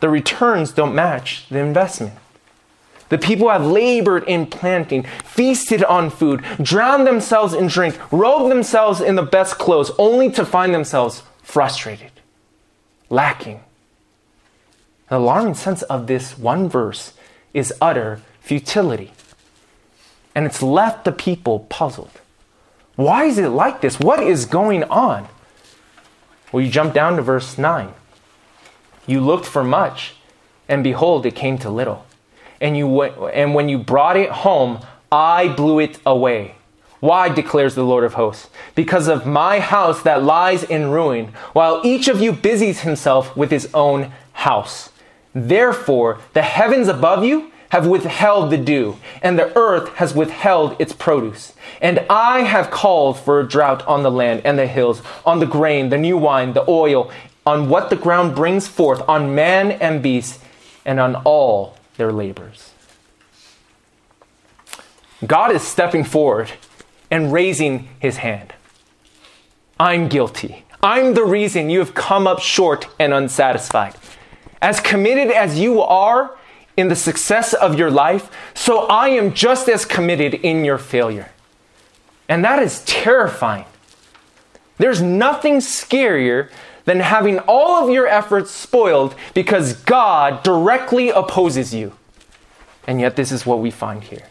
The 0.00 0.10
returns 0.10 0.72
don't 0.72 0.94
match 0.94 1.48
the 1.48 1.60
investment. 1.60 2.14
The 3.08 3.18
people 3.18 3.48
have 3.48 3.64
labored 3.64 4.24
in 4.24 4.46
planting, 4.46 5.04
feasted 5.24 5.82
on 5.84 6.10
food, 6.10 6.44
drowned 6.60 7.06
themselves 7.06 7.54
in 7.54 7.68
drink, 7.68 7.98
robed 8.12 8.50
themselves 8.50 9.00
in 9.00 9.14
the 9.14 9.22
best 9.22 9.58
clothes, 9.58 9.92
only 9.96 10.30
to 10.32 10.44
find 10.44 10.74
themselves 10.74 11.22
frustrated, 11.42 12.10
lacking. 13.08 13.60
The 15.08 15.18
alarming 15.18 15.54
sense 15.54 15.82
of 15.82 16.08
this 16.08 16.36
one 16.36 16.68
verse 16.68 17.14
is 17.54 17.72
utter 17.80 18.20
futility. 18.46 19.12
And 20.34 20.46
it's 20.46 20.62
left 20.62 21.04
the 21.04 21.12
people 21.12 21.60
puzzled. 21.68 22.20
Why 22.94 23.24
is 23.24 23.38
it 23.38 23.48
like 23.48 23.80
this? 23.80 23.98
What 24.00 24.22
is 24.22 24.46
going 24.46 24.84
on? 24.84 25.28
Well, 26.52 26.62
you 26.62 26.70
jump 26.70 26.94
down 26.94 27.16
to 27.16 27.22
verse 27.22 27.58
9. 27.58 27.92
You 29.06 29.20
looked 29.20 29.46
for 29.46 29.62
much, 29.62 30.14
and 30.68 30.82
behold, 30.82 31.26
it 31.26 31.34
came 31.34 31.58
to 31.58 31.70
little 31.70 32.06
and 32.60 32.76
you 32.76 32.86
went, 32.86 33.14
and 33.32 33.54
when 33.54 33.68
you 33.68 33.78
brought 33.78 34.16
it 34.16 34.30
home, 34.30 34.80
I 35.10 35.48
blew 35.48 35.78
it 35.78 35.98
away. 36.06 36.54
Why, 37.00 37.28
declares 37.28 37.74
the 37.74 37.84
Lord 37.84 38.04
of 38.04 38.14
hosts? 38.14 38.48
Because 38.74 39.06
of 39.06 39.26
my 39.26 39.60
house 39.60 40.02
that 40.02 40.22
lies 40.22 40.62
in 40.64 40.90
ruin, 40.90 41.26
while 41.52 41.82
each 41.84 42.08
of 42.08 42.20
you 42.20 42.32
busies 42.32 42.80
himself 42.80 43.36
with 43.36 43.50
his 43.50 43.68
own 43.74 44.12
house. 44.32 44.90
Therefore, 45.34 46.18
the 46.32 46.42
heavens 46.42 46.88
above 46.88 47.22
you 47.22 47.52
have 47.76 47.86
withheld 47.86 48.50
the 48.50 48.56
dew, 48.56 48.96
and 49.22 49.38
the 49.38 49.56
earth 49.56 49.94
has 49.94 50.14
withheld 50.14 50.74
its 50.80 50.92
produce. 50.92 51.52
And 51.80 52.04
I 52.10 52.40
have 52.40 52.70
called 52.70 53.18
for 53.18 53.38
a 53.38 53.46
drought 53.46 53.86
on 53.86 54.02
the 54.02 54.10
land 54.10 54.42
and 54.44 54.58
the 54.58 54.66
hills, 54.66 55.02
on 55.24 55.38
the 55.38 55.46
grain, 55.46 55.90
the 55.90 55.98
new 55.98 56.16
wine, 56.16 56.54
the 56.54 56.68
oil, 56.68 57.10
on 57.44 57.68
what 57.68 57.90
the 57.90 57.96
ground 57.96 58.34
brings 58.34 58.66
forth, 58.66 59.06
on 59.08 59.34
man 59.34 59.72
and 59.72 60.02
beast, 60.02 60.40
and 60.84 60.98
on 60.98 61.16
all 61.16 61.76
their 61.96 62.12
labors. 62.12 62.72
God 65.26 65.52
is 65.52 65.62
stepping 65.62 66.04
forward 66.04 66.52
and 67.10 67.32
raising 67.32 67.88
his 68.00 68.18
hand. 68.18 68.52
I'm 69.78 70.08
guilty. 70.08 70.64
I'm 70.82 71.14
the 71.14 71.24
reason 71.24 71.70
you 71.70 71.78
have 71.80 71.94
come 71.94 72.26
up 72.26 72.40
short 72.40 72.88
and 72.98 73.12
unsatisfied. 73.12 73.94
As 74.62 74.80
committed 74.80 75.30
as 75.30 75.58
you 75.58 75.82
are 75.82 76.36
in 76.76 76.88
the 76.88 76.96
success 76.96 77.54
of 77.54 77.78
your 77.78 77.90
life, 77.90 78.30
so 78.54 78.86
I 78.86 79.08
am 79.08 79.32
just 79.32 79.68
as 79.68 79.84
committed 79.84 80.34
in 80.34 80.64
your 80.64 80.78
failure. 80.78 81.30
And 82.28 82.44
that 82.44 82.62
is 82.62 82.82
terrifying. 82.84 83.64
There's 84.78 85.00
nothing 85.00 85.56
scarier 85.56 86.50
than 86.84 87.00
having 87.00 87.38
all 87.40 87.82
of 87.82 87.90
your 87.90 88.06
efforts 88.06 88.50
spoiled 88.50 89.14
because 89.34 89.74
God 89.74 90.42
directly 90.42 91.08
opposes 91.10 91.74
you. 91.74 91.92
And 92.86 93.00
yet, 93.00 93.16
this 93.16 93.32
is 93.32 93.44
what 93.44 93.58
we 93.58 93.70
find 93.70 94.04
here. 94.04 94.26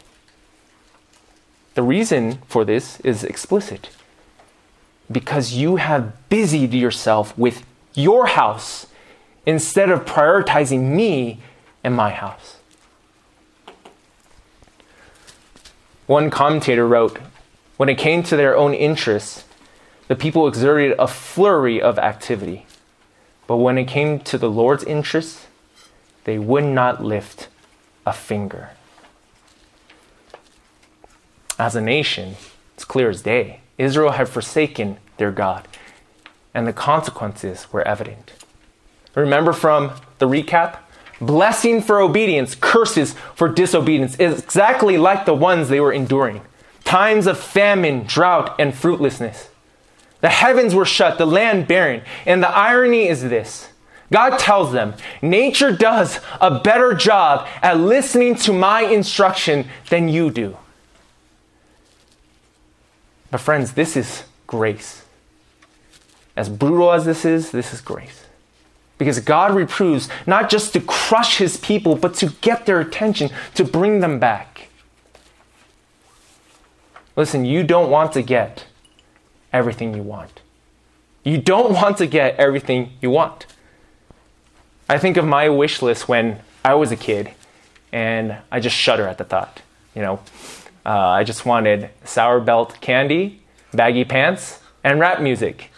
The 1.74 1.82
reason 1.82 2.38
for 2.48 2.64
this 2.64 3.00
is 3.00 3.22
explicit 3.22 3.90
because 5.12 5.52
you 5.52 5.76
have 5.76 6.28
busied 6.28 6.72
yourself 6.72 7.36
with 7.36 7.64
your 7.94 8.26
house 8.26 8.86
instead 9.44 9.90
of 9.90 10.04
prioritizing 10.04 10.90
me 10.94 11.40
and 11.86 11.94
my 11.94 12.10
house. 12.10 12.56
One 16.06 16.30
commentator 16.30 16.86
wrote 16.86 17.18
When 17.76 17.88
it 17.88 17.96
came 17.96 18.24
to 18.24 18.36
their 18.36 18.56
own 18.56 18.74
interests, 18.74 19.44
the 20.08 20.16
people 20.16 20.48
exerted 20.48 20.96
a 20.98 21.06
flurry 21.06 21.80
of 21.80 21.96
activity. 21.96 22.66
But 23.46 23.58
when 23.58 23.78
it 23.78 23.84
came 23.84 24.18
to 24.20 24.36
the 24.36 24.50
Lord's 24.50 24.82
interests, 24.82 25.46
they 26.24 26.40
would 26.40 26.64
not 26.64 27.04
lift 27.04 27.46
a 28.04 28.12
finger. 28.12 28.70
As 31.56 31.76
a 31.76 31.80
nation, 31.80 32.34
it's 32.74 32.84
clear 32.84 33.10
as 33.10 33.22
day. 33.22 33.60
Israel 33.78 34.12
had 34.12 34.28
forsaken 34.28 34.96
their 35.18 35.30
God, 35.30 35.68
and 36.52 36.66
the 36.66 36.72
consequences 36.72 37.72
were 37.72 37.86
evident. 37.86 38.32
Remember 39.14 39.52
from 39.52 39.92
the 40.18 40.26
recap? 40.26 40.78
Blessing 41.20 41.80
for 41.80 42.00
obedience, 42.00 42.54
curses 42.54 43.14
for 43.34 43.48
disobedience, 43.48 44.16
is 44.16 44.42
exactly 44.42 44.98
like 44.98 45.24
the 45.24 45.34
ones 45.34 45.68
they 45.68 45.80
were 45.80 45.92
enduring. 45.92 46.42
Times 46.84 47.26
of 47.26 47.38
famine, 47.38 48.04
drought, 48.04 48.54
and 48.58 48.74
fruitlessness. 48.74 49.48
The 50.20 50.28
heavens 50.28 50.74
were 50.74 50.84
shut, 50.84 51.18
the 51.18 51.26
land 51.26 51.66
barren. 51.66 52.02
And 52.26 52.42
the 52.42 52.50
irony 52.50 53.08
is 53.08 53.22
this 53.22 53.70
God 54.12 54.38
tells 54.38 54.72
them, 54.72 54.94
nature 55.20 55.72
does 55.72 56.20
a 56.40 56.60
better 56.60 56.94
job 56.94 57.46
at 57.62 57.78
listening 57.78 58.36
to 58.36 58.52
my 58.52 58.82
instruction 58.82 59.66
than 59.90 60.08
you 60.08 60.30
do. 60.30 60.56
But, 63.30 63.40
friends, 63.40 63.72
this 63.72 63.96
is 63.96 64.22
grace. 64.46 65.02
As 66.36 66.48
brutal 66.48 66.92
as 66.92 67.04
this 67.04 67.24
is, 67.24 67.50
this 67.50 67.72
is 67.72 67.80
grace. 67.80 68.25
Because 68.98 69.20
God 69.20 69.54
reproves 69.54 70.08
not 70.26 70.48
just 70.48 70.72
to 70.72 70.80
crush 70.80 71.38
his 71.38 71.56
people, 71.56 71.96
but 71.96 72.14
to 72.14 72.30
get 72.40 72.66
their 72.66 72.80
attention, 72.80 73.30
to 73.54 73.64
bring 73.64 74.00
them 74.00 74.18
back. 74.18 74.68
Listen, 77.14 77.44
you 77.44 77.62
don't 77.62 77.90
want 77.90 78.12
to 78.12 78.22
get 78.22 78.66
everything 79.52 79.94
you 79.94 80.02
want. 80.02 80.40
You 81.24 81.38
don't 81.38 81.72
want 81.72 81.98
to 81.98 82.06
get 82.06 82.36
everything 82.36 82.92
you 83.00 83.10
want. 83.10 83.46
I 84.88 84.98
think 84.98 85.16
of 85.16 85.24
my 85.24 85.48
wish 85.48 85.82
list 85.82 86.08
when 86.08 86.40
I 86.64 86.74
was 86.74 86.92
a 86.92 86.96
kid, 86.96 87.32
and 87.92 88.36
I 88.52 88.60
just 88.60 88.76
shudder 88.76 89.08
at 89.08 89.18
the 89.18 89.24
thought. 89.24 89.60
You 89.94 90.02
know, 90.02 90.20
uh, 90.84 90.90
I 90.90 91.24
just 91.24 91.44
wanted 91.44 91.90
sour 92.04 92.38
belt 92.38 92.80
candy, 92.80 93.40
baggy 93.72 94.04
pants, 94.04 94.60
and 94.84 95.00
rap 95.00 95.20
music. 95.20 95.70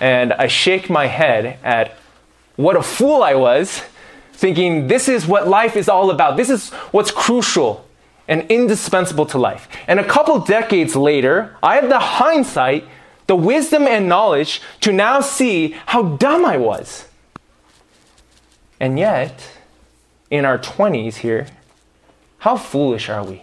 And 0.00 0.32
I 0.32 0.48
shake 0.48 0.90
my 0.90 1.06
head 1.06 1.58
at 1.62 1.96
what 2.56 2.76
a 2.76 2.82
fool 2.82 3.22
I 3.22 3.34
was, 3.34 3.82
thinking 4.32 4.88
this 4.88 5.08
is 5.08 5.26
what 5.26 5.48
life 5.48 5.76
is 5.76 5.88
all 5.88 6.10
about. 6.10 6.36
This 6.36 6.50
is 6.50 6.70
what's 6.90 7.10
crucial 7.10 7.86
and 8.28 8.42
indispensable 8.50 9.26
to 9.26 9.38
life. 9.38 9.68
And 9.86 10.00
a 10.00 10.04
couple 10.04 10.38
decades 10.40 10.96
later, 10.96 11.56
I 11.62 11.76
have 11.76 11.88
the 11.88 11.98
hindsight 11.98 12.84
the 13.26 13.36
wisdom 13.36 13.86
and 13.86 14.08
knowledge 14.08 14.60
to 14.80 14.92
now 14.92 15.20
see 15.20 15.76
how 15.86 16.02
dumb 16.16 16.44
I 16.44 16.56
was. 16.58 17.06
And 18.78 18.98
yet, 18.98 19.50
in 20.30 20.44
our 20.44 20.58
20s 20.58 21.16
here, 21.16 21.46
how 22.38 22.56
foolish 22.56 23.08
are 23.08 23.24
we 23.24 23.42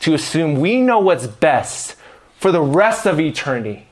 to 0.00 0.14
assume 0.14 0.60
we 0.60 0.80
know 0.80 0.98
what's 0.98 1.26
best 1.26 1.96
for 2.38 2.50
the 2.50 2.62
rest 2.62 3.06
of 3.06 3.20
eternity 3.20 3.86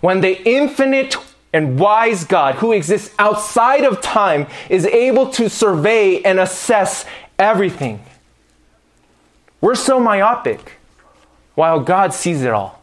when 0.00 0.20
the 0.20 0.42
infinite 0.48 1.16
and 1.52 1.78
wise 1.78 2.24
God 2.24 2.56
who 2.56 2.72
exists 2.72 3.14
outside 3.18 3.84
of 3.84 4.00
time 4.00 4.46
is 4.68 4.84
able 4.86 5.30
to 5.30 5.48
survey 5.48 6.22
and 6.22 6.38
assess 6.38 7.04
everything? 7.38 8.02
We're 9.60 9.74
so 9.74 9.98
myopic 9.98 10.74
while 11.54 11.80
God 11.80 12.12
sees 12.12 12.42
it 12.42 12.50
all. 12.50 12.82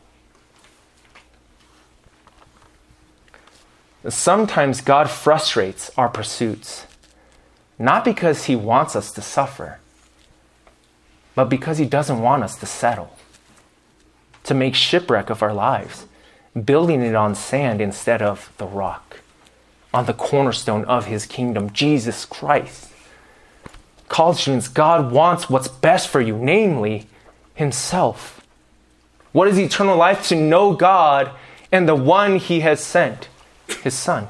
Sometimes 4.10 4.82
God 4.82 5.10
frustrates 5.10 5.90
our 5.98 6.10
pursuits, 6.10 6.86
not 7.80 8.04
because 8.04 8.46
He 8.46 8.56
wants 8.56 8.96
us 8.96 9.12
to 9.14 9.22
suffer, 9.22 9.80
but 11.36 11.46
because 11.46 11.78
He 11.78 11.86
doesn't 11.86 12.22
want 12.22 12.44
us 12.44 12.58
to 12.58 12.66
settle, 12.66 13.16
to 14.44 14.54
make 14.54 14.76
shipwreck 14.76 15.30
of 15.30 15.42
our 15.42 15.54
lives, 15.54 16.06
building 16.62 17.02
it 17.02 17.16
on 17.16 17.36
sand 17.36 17.82
instead 17.82 18.22
of 18.22 18.52
the 18.58 18.66
rock, 18.66 19.22
on 19.94 20.06
the 20.06 20.14
cornerstone 20.14 20.86
of 20.86 21.06
His 21.06 21.26
kingdom, 21.26 21.72
Jesus 21.72 22.26
Christ. 22.26 22.90
College 24.10 24.38
students, 24.38 24.68
God 24.68 25.12
wants 25.12 25.50
what's 25.50 25.68
best 25.68 26.08
for 26.08 26.22
you, 26.22 26.38
namely 26.38 27.08
Himself. 27.56 28.46
What 29.32 29.48
is 29.48 29.58
eternal 29.58 29.98
life? 29.98 30.28
To 30.30 30.36
know 30.36 30.74
God 30.74 31.32
and 31.72 31.90
the 31.90 31.96
one 31.96 32.38
He 32.38 32.60
has 32.60 32.80
sent 32.80 33.28
his 33.82 33.94
son. 33.94 34.28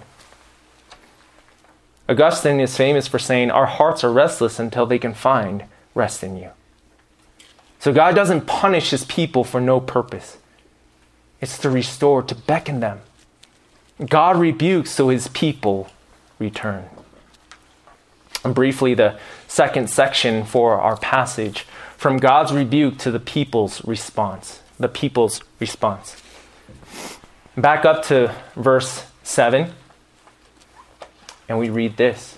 Augustine 2.08 2.60
is 2.60 2.76
famous 2.76 3.08
for 3.08 3.20
saying, 3.20 3.52
Our 3.52 3.66
hearts 3.66 4.04
are 4.04 4.12
restless 4.12 4.60
until 4.60 4.86
they 4.86 5.00
can 5.00 5.14
find 5.14 5.64
rest 5.96 6.24
in 6.24 6.38
you. 6.38 6.50
So 7.80 7.94
God 7.94 8.16
doesn't 8.16 8.46
punish 8.46 8.92
his 8.92 9.06
people 9.06 9.44
for 9.44 9.62
no 9.62 9.80
purpose, 9.80 10.38
it's 11.44 11.58
to 11.60 11.70
restore, 11.70 12.24
to 12.24 12.34
beckon 12.34 12.80
them. 12.80 13.02
God 14.04 14.38
rebukes 14.38 14.92
so 14.92 15.10
his 15.10 15.28
people 15.28 15.90
return. 16.40 16.86
And 18.46 18.56
briefly, 18.56 18.94
the 18.94 19.20
second 19.48 19.90
section 19.90 20.46
for 20.46 20.80
our 20.80 20.96
passage 20.96 21.68
from 21.98 22.18
God's 22.18 22.54
rebuke 22.54 22.98
to 23.00 23.12
the 23.12 23.20
people's 23.20 23.84
response. 23.86 24.62
The 24.80 24.88
people's 24.88 25.42
response. 25.60 26.22
Back 27.58 27.84
up 27.84 28.04
to 28.06 28.34
verse 28.56 29.06
7. 29.24 29.72
And 31.50 31.60
we 31.60 31.70
read 31.70 31.98
this 31.98 32.38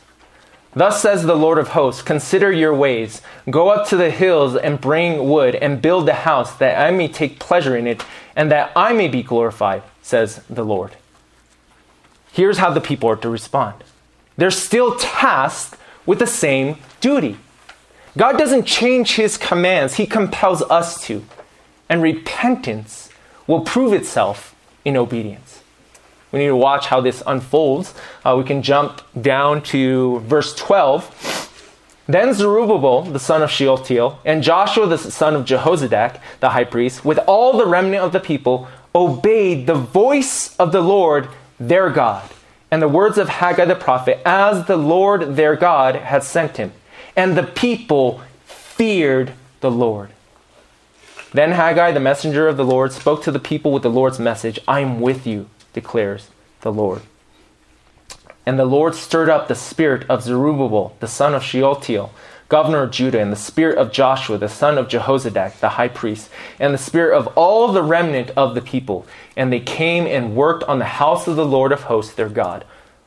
Thus 0.73 1.01
says 1.01 1.23
the 1.23 1.35
Lord 1.35 1.59
of 1.59 1.69
hosts 1.69 2.01
Consider 2.01 2.51
your 2.51 2.73
ways. 2.73 3.21
Go 3.49 3.69
up 3.69 3.87
to 3.89 3.97
the 3.97 4.09
hills 4.09 4.55
and 4.55 4.81
bring 4.81 5.29
wood 5.29 5.53
and 5.55 5.81
build 5.81 6.09
a 6.09 6.13
house 6.13 6.55
that 6.57 6.79
I 6.79 6.89
may 6.89 7.07
take 7.07 7.39
pleasure 7.39 7.77
in 7.77 7.85
it 7.85 8.03
and 8.35 8.51
that 8.51 8.71
I 8.75 8.93
may 8.93 9.07
be 9.07 9.23
glorified, 9.23 9.83
says 10.01 10.41
the 10.49 10.65
Lord. 10.65 10.95
Here's 12.31 12.57
how 12.57 12.69
the 12.69 12.81
people 12.81 13.09
are 13.09 13.15
to 13.15 13.29
respond 13.29 13.75
they're 14.37 14.51
still 14.51 14.95
tasked 14.97 15.79
with 16.05 16.19
the 16.19 16.27
same 16.27 16.77
duty. 16.99 17.37
God 18.17 18.37
doesn't 18.37 18.65
change 18.65 19.15
his 19.15 19.37
commands, 19.37 19.95
he 19.95 20.05
compels 20.05 20.61
us 20.63 21.01
to. 21.05 21.25
And 21.87 22.01
repentance 22.01 23.09
will 23.45 23.61
prove 23.61 23.93
itself 23.93 24.55
in 24.83 24.97
obedience. 24.97 25.61
We 26.31 26.39
need 26.39 26.47
to 26.47 26.55
watch 26.55 26.87
how 26.87 26.99
this 26.99 27.21
unfolds. 27.25 27.93
Uh, 28.25 28.35
we 28.37 28.43
can 28.43 28.61
jump 28.61 29.01
down 29.19 29.61
to 29.63 30.19
verse 30.21 30.55
12. 30.55 31.44
Then 32.07 32.33
Zerubbabel, 32.33 33.03
the 33.03 33.19
son 33.19 33.41
of 33.41 33.49
Shealtiel, 33.49 34.19
and 34.23 34.43
Joshua, 34.43 34.87
the 34.87 34.97
son 34.97 35.35
of 35.35 35.45
Jehozadak, 35.45 36.19
the 36.39 36.51
high 36.51 36.63
priest, 36.63 37.03
with 37.03 37.17
all 37.27 37.57
the 37.57 37.65
remnant 37.65 38.03
of 38.03 38.11
the 38.11 38.19
people, 38.19 38.67
obeyed 38.93 39.65
the 39.65 39.75
voice 39.75 40.55
of 40.57 40.71
the 40.71 40.81
Lord 40.81 41.27
their 41.59 41.89
God 41.89 42.29
and 42.71 42.81
the 42.81 42.87
words 42.87 43.17
of 43.17 43.29
Haggai 43.29 43.65
the 43.65 43.75
prophet, 43.75 44.19
as 44.25 44.65
the 44.65 44.77
Lord 44.77 45.35
their 45.35 45.55
God 45.55 45.95
had 45.95 46.23
sent 46.23 46.57
him. 46.57 46.73
And 47.15 47.37
the 47.37 47.43
people 47.43 48.21
feared 48.45 49.33
the 49.61 49.71
Lord. 49.71 50.09
Then 51.31 51.51
Haggai, 51.51 51.91
the 51.91 51.99
messenger 51.99 52.47
of 52.47 52.57
the 52.57 52.65
Lord, 52.65 52.91
spoke 52.91 53.23
to 53.23 53.31
the 53.31 53.39
people 53.39 53.71
with 53.71 53.83
the 53.83 53.89
Lord's 53.89 54.19
message 54.19 54.59
I 54.67 54.81
am 54.81 54.99
with 54.99 55.25
you 55.25 55.49
declares 55.73 56.29
the 56.61 56.71
Lord. 56.71 57.01
And 58.45 58.59
the 58.59 58.65
Lord 58.65 58.95
stirred 58.95 59.29
up 59.29 59.47
the 59.47 59.55
spirit 59.55 60.07
of 60.09 60.23
Zerubbabel, 60.23 60.95
the 60.99 61.07
son 61.07 61.33
of 61.33 61.43
Shealtiel, 61.43 62.11
governor 62.47 62.83
of 62.83 62.91
Judah, 62.91 63.19
and 63.19 63.31
the 63.31 63.37
spirit 63.37 63.77
of 63.77 63.91
Joshua, 63.91 64.37
the 64.37 64.49
son 64.49 64.77
of 64.77 64.87
Jehozadak, 64.87 65.59
the 65.59 65.69
high 65.69 65.87
priest, 65.87 66.29
and 66.59 66.73
the 66.73 66.77
spirit 66.77 67.17
of 67.17 67.27
all 67.35 67.71
the 67.71 67.81
remnant 67.81 68.31
of 68.37 68.53
the 68.53 68.61
people. 68.61 69.07
And 69.35 69.51
they 69.51 69.59
came 69.59 70.05
and 70.05 70.35
worked 70.35 70.63
on 70.65 70.79
the 70.79 70.85
house 70.85 71.27
of 71.27 71.35
the 71.35 71.45
Lord 71.45 71.71
of 71.71 71.83
hosts, 71.83 72.13
their 72.13 72.29
God, 72.29 72.65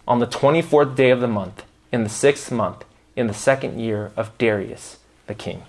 on 0.09 0.19
the 0.19 0.27
24th 0.27 0.97
day 0.97 1.11
of 1.11 1.21
the 1.21 1.29
month, 1.29 1.63
in 1.93 2.03
the 2.03 2.09
sixth 2.09 2.51
month, 2.51 2.85
in 3.15 3.29
the 3.29 3.35
second 3.35 3.79
year 3.79 4.11
of 4.17 4.37
Darius 4.39 4.99
the 5.29 5.35
king. 5.35 5.63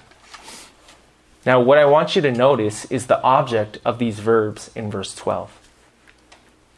Now, 1.45 1.61
what 1.61 1.77
I 1.77 1.85
want 1.85 2.15
you 2.15 2.21
to 2.23 2.31
notice 2.31 2.85
is 2.85 3.05
the 3.05 3.21
object 3.21 3.77
of 3.85 3.99
these 3.99 4.19
verbs 4.19 4.71
in 4.75 4.89
verse 4.89 5.13
12 5.13 5.58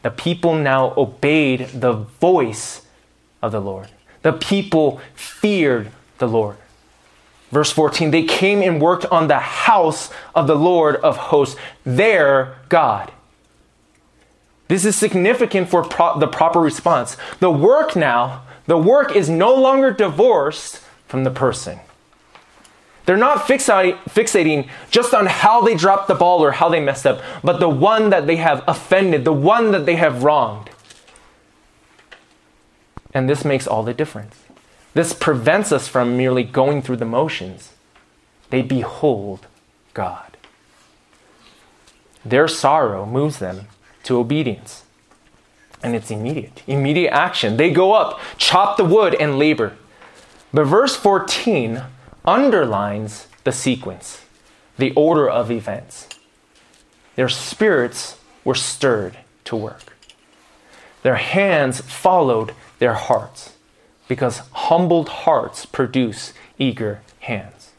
the 0.02 0.10
people 0.10 0.54
now 0.54 0.92
obeyed 0.96 1.68
the 1.68 1.92
voice 1.92 2.82
of 3.40 3.52
the 3.52 3.60
Lord. 3.60 3.88
The 4.22 4.32
people 4.32 5.00
feared 5.14 5.90
the 6.18 6.28
Lord. 6.28 6.56
Verse 7.50 7.70
14, 7.70 8.10
they 8.10 8.22
came 8.22 8.62
and 8.62 8.80
worked 8.80 9.04
on 9.06 9.28
the 9.28 9.38
house 9.38 10.10
of 10.34 10.46
the 10.46 10.56
Lord 10.56 10.96
of 10.96 11.16
hosts, 11.16 11.56
their 11.84 12.56
God. 12.68 13.12
This 14.68 14.86
is 14.86 14.96
significant 14.96 15.68
for 15.68 15.84
pro- 15.84 16.18
the 16.18 16.26
proper 16.26 16.58
response. 16.58 17.16
The 17.40 17.50
work 17.50 17.94
now, 17.94 18.44
the 18.66 18.78
work 18.78 19.14
is 19.14 19.28
no 19.28 19.54
longer 19.54 19.90
divorced 19.90 20.80
from 21.06 21.24
the 21.24 21.30
person. 21.30 21.80
They're 23.04 23.16
not 23.16 23.46
fixating 23.46 24.68
just 24.90 25.12
on 25.12 25.26
how 25.26 25.60
they 25.62 25.74
dropped 25.74 26.08
the 26.08 26.14
ball 26.14 26.42
or 26.42 26.52
how 26.52 26.68
they 26.68 26.80
messed 26.80 27.06
up, 27.06 27.20
but 27.42 27.58
the 27.58 27.68
one 27.68 28.10
that 28.10 28.26
they 28.26 28.36
have 28.36 28.62
offended, 28.68 29.24
the 29.24 29.32
one 29.32 29.72
that 29.72 29.86
they 29.86 29.96
have 29.96 30.22
wronged. 30.22 30.70
And 33.12 33.28
this 33.28 33.44
makes 33.44 33.66
all 33.66 33.82
the 33.82 33.92
difference. 33.92 34.36
This 34.94 35.12
prevents 35.12 35.72
us 35.72 35.88
from 35.88 36.16
merely 36.16 36.44
going 36.44 36.80
through 36.82 36.96
the 36.96 37.04
motions. 37.04 37.72
They 38.50 38.62
behold 38.62 39.46
God. 39.94 40.36
Their 42.24 42.46
sorrow 42.46 43.04
moves 43.04 43.38
them 43.38 43.66
to 44.04 44.18
obedience. 44.18 44.84
And 45.82 45.96
it's 45.96 46.10
immediate, 46.10 46.62
immediate 46.68 47.10
action. 47.10 47.56
They 47.56 47.70
go 47.70 47.94
up, 47.94 48.20
chop 48.36 48.76
the 48.76 48.84
wood, 48.84 49.16
and 49.16 49.38
labor. 49.38 49.76
But 50.54 50.64
verse 50.64 50.94
14 50.94 51.82
underlines 52.24 53.26
the 53.44 53.52
sequence, 53.52 54.24
the 54.78 54.92
order 54.94 55.28
of 55.28 55.50
events. 55.50 56.08
Their 57.16 57.28
spirits 57.28 58.18
were 58.44 58.54
stirred 58.54 59.18
to 59.44 59.56
work. 59.56 59.96
Their 61.02 61.16
hands 61.16 61.80
followed 61.80 62.54
their 62.78 62.94
hearts 62.94 63.54
because 64.08 64.38
humbled 64.52 65.08
hearts 65.08 65.66
produce 65.66 66.32
eager 66.58 67.00
hands. 67.20 67.70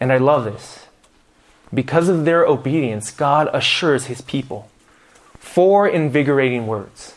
And 0.00 0.12
I 0.12 0.18
love 0.18 0.44
this. 0.44 0.86
Because 1.72 2.08
of 2.08 2.24
their 2.24 2.44
obedience, 2.44 3.10
God 3.10 3.48
assures 3.52 4.06
his 4.06 4.20
people 4.20 4.68
four 5.38 5.88
invigorating 5.88 6.66
words 6.66 7.14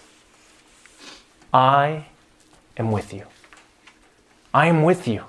I 1.54 2.06
am 2.78 2.92
with 2.92 3.14
you. 3.14 3.26
I 4.54 4.68
am 4.68 4.84
with 4.84 5.08
you. 5.08 5.26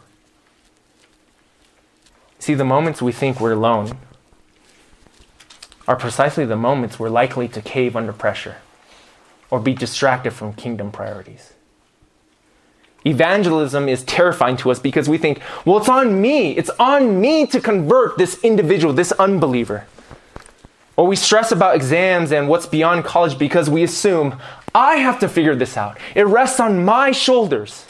See, 2.38 2.54
the 2.54 2.64
moments 2.64 3.00
we 3.00 3.12
think 3.12 3.40
we're 3.40 3.52
alone 3.52 3.96
are 5.88 5.96
precisely 5.96 6.44
the 6.44 6.56
moments 6.56 6.98
we're 6.98 7.08
likely 7.08 7.48
to 7.48 7.62
cave 7.62 7.96
under 7.96 8.12
pressure 8.12 8.56
or 9.50 9.60
be 9.60 9.72
distracted 9.72 10.32
from 10.32 10.52
kingdom 10.52 10.90
priorities. 10.90 11.54
Evangelism 13.06 13.88
is 13.88 14.02
terrifying 14.02 14.56
to 14.58 14.70
us 14.70 14.78
because 14.78 15.08
we 15.08 15.18
think, 15.18 15.40
well, 15.64 15.78
it's 15.78 15.88
on 15.88 16.20
me. 16.20 16.52
It's 16.52 16.70
on 16.78 17.20
me 17.20 17.46
to 17.46 17.60
convert 17.60 18.16
this 18.16 18.42
individual, 18.42 18.94
this 18.94 19.12
unbeliever. 19.12 19.86
Or 20.96 21.06
we 21.06 21.16
stress 21.16 21.52
about 21.52 21.74
exams 21.76 22.32
and 22.32 22.48
what's 22.48 22.66
beyond 22.66 23.04
college 23.04 23.38
because 23.38 23.68
we 23.68 23.82
assume, 23.82 24.38
I 24.74 24.96
have 24.96 25.18
to 25.20 25.28
figure 25.28 25.54
this 25.54 25.76
out. 25.76 25.98
It 26.14 26.26
rests 26.26 26.60
on 26.60 26.84
my 26.84 27.10
shoulders. 27.10 27.86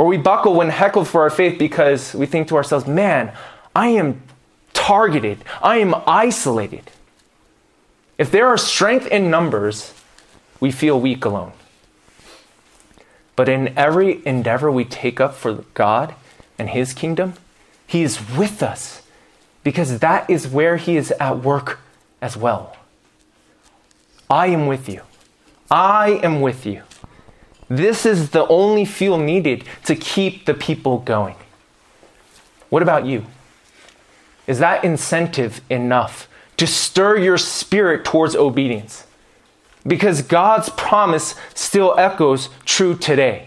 Or 0.00 0.06
we 0.06 0.16
buckle 0.16 0.54
when 0.54 0.70
heckled 0.70 1.08
for 1.08 1.20
our 1.20 1.28
faith 1.28 1.58
because 1.58 2.14
we 2.14 2.24
think 2.24 2.48
to 2.48 2.56
ourselves, 2.56 2.86
man, 2.86 3.34
I 3.76 3.88
am 3.88 4.22
targeted, 4.72 5.44
I 5.60 5.76
am 5.76 5.94
isolated. 6.06 6.90
If 8.16 8.30
there 8.30 8.46
are 8.46 8.56
strength 8.56 9.06
in 9.08 9.30
numbers, 9.30 9.92
we 10.58 10.70
feel 10.70 10.98
weak 10.98 11.26
alone. 11.26 11.52
But 13.36 13.50
in 13.50 13.76
every 13.76 14.26
endeavor 14.26 14.70
we 14.70 14.86
take 14.86 15.20
up 15.20 15.34
for 15.34 15.64
God 15.74 16.14
and 16.58 16.70
His 16.70 16.94
kingdom, 16.94 17.34
He 17.86 18.02
is 18.02 18.26
with 18.38 18.62
us 18.62 19.02
because 19.62 19.98
that 19.98 20.30
is 20.30 20.48
where 20.48 20.78
He 20.78 20.96
is 20.96 21.10
at 21.20 21.40
work 21.40 21.78
as 22.22 22.38
well. 22.38 22.74
I 24.30 24.46
am 24.46 24.66
with 24.66 24.88
you. 24.88 25.02
I 25.70 26.20
am 26.22 26.40
with 26.40 26.64
you. 26.64 26.84
This 27.70 28.04
is 28.04 28.30
the 28.30 28.48
only 28.48 28.84
fuel 28.84 29.16
needed 29.16 29.64
to 29.84 29.94
keep 29.94 30.44
the 30.44 30.54
people 30.54 30.98
going. 30.98 31.36
What 32.68 32.82
about 32.82 33.06
you? 33.06 33.26
Is 34.48 34.58
that 34.58 34.84
incentive 34.84 35.60
enough 35.70 36.28
to 36.56 36.66
stir 36.66 37.18
your 37.18 37.38
spirit 37.38 38.04
towards 38.04 38.34
obedience? 38.34 39.06
Because 39.86 40.20
God's 40.20 40.68
promise 40.70 41.36
still 41.54 41.94
echoes 41.96 42.48
true 42.64 42.96
today. 42.96 43.46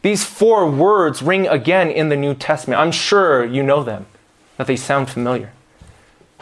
These 0.00 0.24
four 0.24 0.70
words 0.70 1.20
ring 1.20 1.46
again 1.46 1.90
in 1.90 2.08
the 2.08 2.16
New 2.16 2.34
Testament. 2.34 2.80
I'm 2.80 2.90
sure 2.90 3.44
you 3.44 3.62
know 3.62 3.82
them, 3.82 4.06
that 4.56 4.66
they 4.66 4.76
sound 4.76 5.10
familiar. 5.10 5.52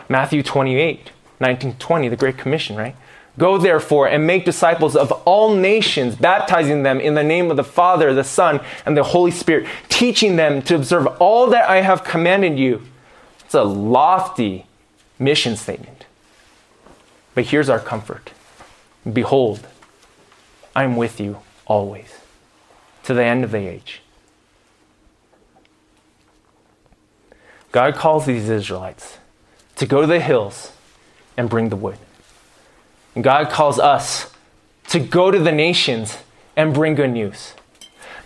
Matthew 0.09 0.45
28, 0.45 1.11
19, 1.41 1.75
20, 1.75 2.09
the 2.09 2.17
Great 2.17 2.39
Commission, 2.39 2.77
right? 2.77 2.95
Go 3.37 3.59
therefore 3.59 4.09
and 4.09 4.27
make 4.27 4.45
disciples 4.45 4.95
of 4.95 5.11
all 5.25 5.55
nations, 5.55 6.15
baptizing 6.15 6.85
them 6.85 7.01
in 7.01 7.15
the 7.15 7.25
name 7.25 7.51
of 7.51 7.57
the 7.57 7.65
Father, 7.65 8.15
the 8.15 8.23
Son, 8.23 8.61
and 8.87 8.97
the 8.97 9.03
Holy 9.03 9.33
Spirit, 9.33 9.69
teaching 9.89 10.37
them 10.37 10.63
to 10.63 10.77
observe 10.77 11.07
all 11.21 11.49
that 11.49 11.69
I 11.69 11.81
have 11.81 12.05
commanded 12.05 12.59
you. 12.59 12.83
It's 13.41 13.55
a 13.55 13.65
lofty 13.65 14.67
mission 15.19 15.57
statement. 15.57 16.07
But 17.35 17.47
here's 17.47 17.69
our 17.69 17.81
comfort 17.81 18.31
Behold, 19.11 19.67
I 20.77 20.85
am 20.85 20.97
with 20.97 21.19
you 21.19 21.39
always, 21.67 22.21
to 23.03 23.15
the 23.15 23.25
end 23.25 23.43
of 23.43 23.51
the 23.51 23.67
age. 23.67 24.01
God 27.73 27.97
calls 27.97 28.27
these 28.27 28.49
Israelites 28.49 29.19
to 29.75 29.87
go 29.87 30.03
to 30.03 30.07
the 30.07 30.21
hills 30.21 30.71
and 31.37 31.51
bring 31.51 31.71
the 31.71 31.77
wood. 31.77 31.99
And 33.15 33.23
God 33.23 33.51
calls 33.51 33.79
us 33.79 34.33
to 34.89 34.99
go 34.99 35.31
to 35.31 35.39
the 35.39 35.53
nations 35.53 36.19
and 36.57 36.75
bring 36.75 36.95
good 36.95 37.11
news. 37.11 37.55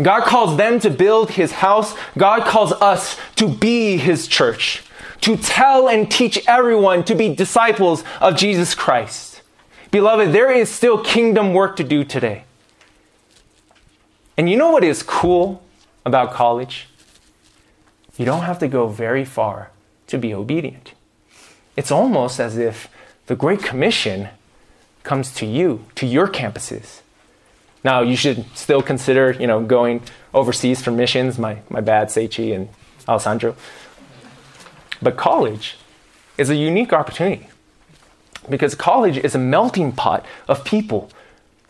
God 0.01 0.22
calls 0.22 0.57
them 0.57 0.78
to 0.80 0.91
build 0.91 1.30
his 1.30 1.53
house. 1.53 1.95
God 2.16 2.45
calls 2.45 2.72
us 2.72 3.18
to 3.36 3.49
be 3.49 3.97
his 3.97 4.28
church, 4.28 4.82
to 5.22 5.36
tell 5.36 5.89
and 5.89 6.11
teach 6.11 6.45
everyone 6.47 7.05
to 7.05 7.14
be 7.14 7.34
disciples 7.34 8.05
of 8.20 8.36
Jesus 8.36 8.74
Christ. 8.74 9.43
Beloved, 9.91 10.32
there 10.32 10.53
is 10.53 10.68
still 10.70 11.03
kingdom 11.03 11.53
work 11.53 11.76
to 11.76 11.84
do 11.84 12.05
today. 12.05 12.45
And 14.36 14.49
you 14.49 14.57
know 14.57 14.70
what 14.70 14.84
is 14.84 15.03
cool 15.03 15.62
about 16.05 16.32
college? 16.32 16.89
You 18.16 18.24
don't 18.24 18.43
have 18.43 18.59
to 18.61 18.68
go 18.68 18.86
very 18.86 19.24
far 19.24 19.70
to 20.07 20.18
be 20.18 20.32
obedient. 20.32 20.93
It's 21.76 21.91
almost 21.91 22.39
as 22.39 22.57
if 22.57 22.89
the 23.26 23.36
Great 23.36 23.62
Commission 23.62 24.28
comes 25.03 25.32
to 25.34 25.46
you, 25.46 25.84
to 25.94 26.07
your 26.07 26.28
campuses. 26.28 27.01
Now, 27.84 28.03
you 28.03 28.16
should 28.16 28.44
still 28.57 28.82
consider, 28.82 29.32
you 29.32 29.46
know, 29.46 29.62
going 29.62 30.03
overseas 30.34 30.82
for 30.82 30.90
missions. 30.90 31.38
My, 31.38 31.59
my 31.70 31.80
bad, 31.80 32.09
Seichi 32.09 32.55
and 32.55 32.68
Alessandro. 33.07 33.57
But 35.01 35.16
college 35.16 35.76
is 36.36 36.51
a 36.51 36.57
unique 36.57 36.92
opportunity 36.92 37.49
because 38.49 38.74
college 38.74 39.18
is 39.18 39.34
a 39.34 39.38
melting 39.38 39.92
pot 39.92 40.24
of 40.49 40.64
people 40.64 41.11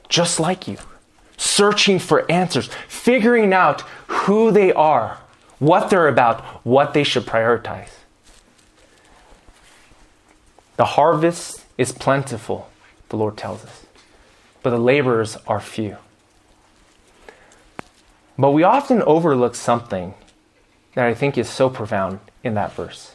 just 0.08 0.40
like 0.40 0.66
you, 0.66 0.78
searching 1.36 1.98
for 1.98 2.30
answers, 2.30 2.70
figuring 2.88 3.52
out 3.52 3.82
who 4.06 4.50
they 4.50 4.72
are, 4.72 5.18
what 5.58 5.90
they're 5.90 6.08
about, 6.08 6.40
what 6.64 6.94
they 6.94 7.04
should 7.04 7.26
prioritize. 7.26 7.90
The 10.76 10.84
harvest 10.84 11.64
is 11.76 11.92
plentiful, 11.92 12.67
the 13.08 13.16
Lord 13.16 13.36
tells 13.36 13.64
us. 13.64 13.86
But 14.62 14.70
the 14.70 14.78
laborers 14.78 15.36
are 15.46 15.60
few. 15.60 15.96
But 18.38 18.52
we 18.52 18.62
often 18.62 19.02
overlook 19.02 19.54
something 19.54 20.14
that 20.94 21.06
I 21.06 21.14
think 21.14 21.36
is 21.36 21.48
so 21.48 21.68
profound 21.68 22.20
in 22.44 22.54
that 22.54 22.72
verse. 22.72 23.14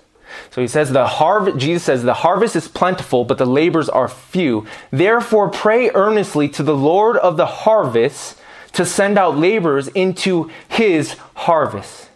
So 0.51 0.61
he 0.61 0.67
says 0.67 0.91
the 0.91 1.07
harvest 1.07 1.57
Jesus 1.57 1.83
says 1.83 2.03
the 2.03 2.13
harvest 2.13 2.55
is 2.55 2.67
plentiful 2.67 3.23
but 3.23 3.37
the 3.37 3.45
laborers 3.45 3.89
are 3.89 4.07
few. 4.07 4.65
Therefore 4.91 5.49
pray 5.49 5.89
earnestly 5.93 6.49
to 6.49 6.63
the 6.63 6.75
Lord 6.75 7.17
of 7.17 7.37
the 7.37 7.45
harvest 7.45 8.39
to 8.73 8.85
send 8.85 9.17
out 9.17 9.37
laborers 9.37 9.87
into 9.89 10.49
his 10.67 11.15
harvest. 11.35 12.09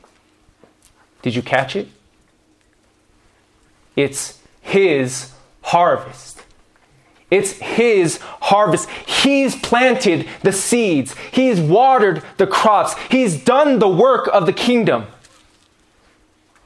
Did 1.21 1.35
you 1.35 1.41
catch 1.41 1.75
it? 1.75 1.87
It's 3.95 4.39
his 4.61 5.33
harvest. 5.61 6.36
It's 7.29 7.51
His 7.53 8.19
harvest. 8.21 8.89
He's 8.89 9.55
planted 9.55 10.27
the 10.43 10.51
seeds, 10.53 11.15
He's 11.31 11.59
watered 11.59 12.23
the 12.37 12.47
crops, 12.47 12.95
He's 13.09 13.43
done 13.43 13.79
the 13.79 13.89
work 13.89 14.29
of 14.31 14.45
the 14.45 14.53
kingdom. 14.53 15.07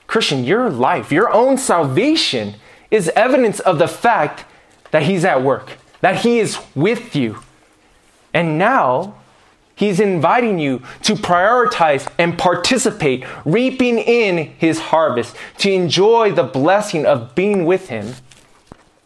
Christian, 0.08 0.44
your 0.44 0.70
life, 0.70 1.12
your 1.12 1.32
own 1.32 1.58
salvation 1.58 2.56
is 2.92 3.10
evidence 3.16 3.60
of 3.62 3.80
the 3.80 3.88
fact 3.88 4.46
that 4.92 5.04
He's 5.04 5.26
at 5.26 5.42
work, 5.42 5.78
that 6.02 6.18
He 6.18 6.40
is 6.40 6.60
with 6.76 7.16
you. 7.16 7.40
And 8.34 8.58
now, 8.58 9.16
He's 9.74 10.00
inviting 10.00 10.60
you 10.60 10.84
to 11.04 11.16
prioritize 11.16 12.08
and 12.20 12.38
participate, 12.38 13.26
reaping 13.46 13.98
in 13.98 14.54
His 14.60 14.80
harvest, 14.80 15.36
to 15.60 15.72
enjoy 15.72 16.34
the 16.34 16.44
blessing 16.44 17.06
of 17.06 17.34
being 17.34 17.66
with 17.66 17.90
Him 17.90 18.14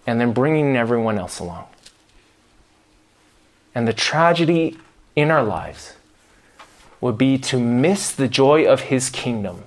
and 0.06 0.20
then 0.22 0.34
bringing 0.34 0.76
everyone 0.76 1.18
else 1.18 1.40
along. 1.40 1.66
And 3.74 3.88
the 3.88 3.94
tragedy 3.94 4.78
in 5.16 5.32
our 5.32 5.44
lives 5.44 5.94
would 7.02 7.18
be 7.18 7.38
to 7.38 7.60
miss 7.60 8.12
the 8.12 8.28
joy 8.28 8.66
of 8.66 8.82
His 8.82 9.10
kingdom 9.10 9.64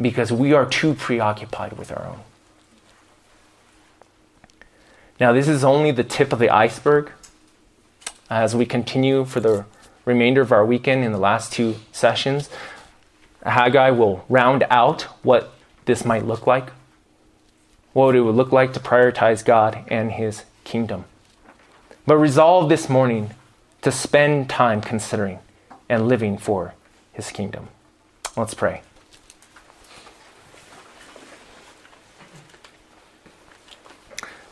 because 0.00 0.32
we 0.32 0.52
are 0.52 0.66
too 0.66 0.94
preoccupied 0.94 1.74
with 1.74 1.90
our 1.92 2.06
own. 2.06 2.20
Now, 5.20 5.32
this 5.32 5.48
is 5.48 5.62
only 5.62 5.90
the 5.90 6.04
tip 6.04 6.32
of 6.32 6.38
the 6.38 6.50
iceberg. 6.50 7.10
As 8.28 8.56
we 8.56 8.66
continue 8.66 9.24
for 9.24 9.40
the 9.40 9.64
remainder 10.04 10.40
of 10.40 10.50
our 10.50 10.66
weekend 10.66 11.04
in 11.04 11.12
the 11.12 11.18
last 11.18 11.52
two 11.52 11.76
sessions, 11.92 12.50
Haggai 13.44 13.90
will 13.90 14.24
round 14.28 14.64
out 14.70 15.02
what 15.22 15.52
this 15.84 16.04
might 16.04 16.24
look 16.24 16.46
like 16.46 16.70
what 17.94 18.14
it 18.14 18.20
would 18.20 18.34
look 18.34 18.52
like 18.52 18.74
to 18.74 18.80
prioritize 18.80 19.42
God 19.42 19.84
and 19.88 20.12
His 20.12 20.44
kingdom. 20.64 21.06
But 22.06 22.16
resolve 22.16 22.68
this 22.68 22.90
morning 22.90 23.30
to 23.80 23.90
spend 23.90 24.50
time 24.50 24.82
considering 24.82 25.38
and 25.88 26.08
living 26.08 26.36
for 26.36 26.74
His 27.12 27.30
kingdom. 27.30 27.68
Let's 28.36 28.52
pray. 28.52 28.82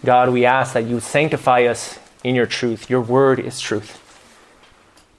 God, 0.04 0.30
we 0.30 0.44
ask 0.44 0.72
that 0.74 0.84
you 0.84 1.00
sanctify 1.00 1.64
us 1.64 1.98
in 2.24 2.34
your 2.34 2.46
truth. 2.46 2.88
Your 2.88 3.00
word 3.00 3.38
is 3.38 3.60
truth. 3.60 3.98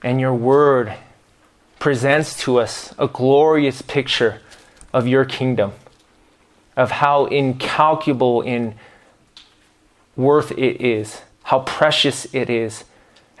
And 0.02 0.20
your 0.20 0.34
word 0.34 0.94
presents 1.78 2.38
to 2.44 2.58
us 2.58 2.94
a 2.98 3.06
glorious 3.06 3.82
picture 3.82 4.40
of 4.92 5.06
your 5.06 5.24
kingdom 5.24 5.72
of 6.76 6.90
how 6.90 7.26
incalculable 7.26 8.42
in 8.42 8.74
worth 10.16 10.52
it 10.52 10.80
is, 10.80 11.22
how 11.44 11.60
precious 11.60 12.26
it 12.34 12.50
is. 12.50 12.84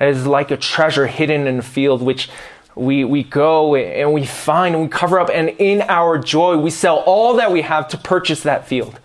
It 0.00 0.08
is 0.08 0.26
like 0.26 0.50
a 0.50 0.56
treasure 0.56 1.06
hidden 1.06 1.46
in 1.46 1.58
a 1.58 1.62
field, 1.62 2.02
which 2.02 2.28
we, 2.74 3.04
we 3.04 3.22
go 3.22 3.76
and 3.76 4.12
we 4.12 4.26
find 4.26 4.74
and 4.74 4.84
we 4.84 4.88
cover 4.88 5.20
up, 5.20 5.30
and 5.32 5.50
in 5.50 5.82
our 5.82 6.18
joy, 6.18 6.56
we 6.56 6.70
sell 6.70 6.98
all 7.06 7.34
that 7.36 7.52
we 7.52 7.62
have 7.62 7.88
to 7.88 7.98
purchase 7.98 8.42
that 8.42 8.66
field. 8.66 8.98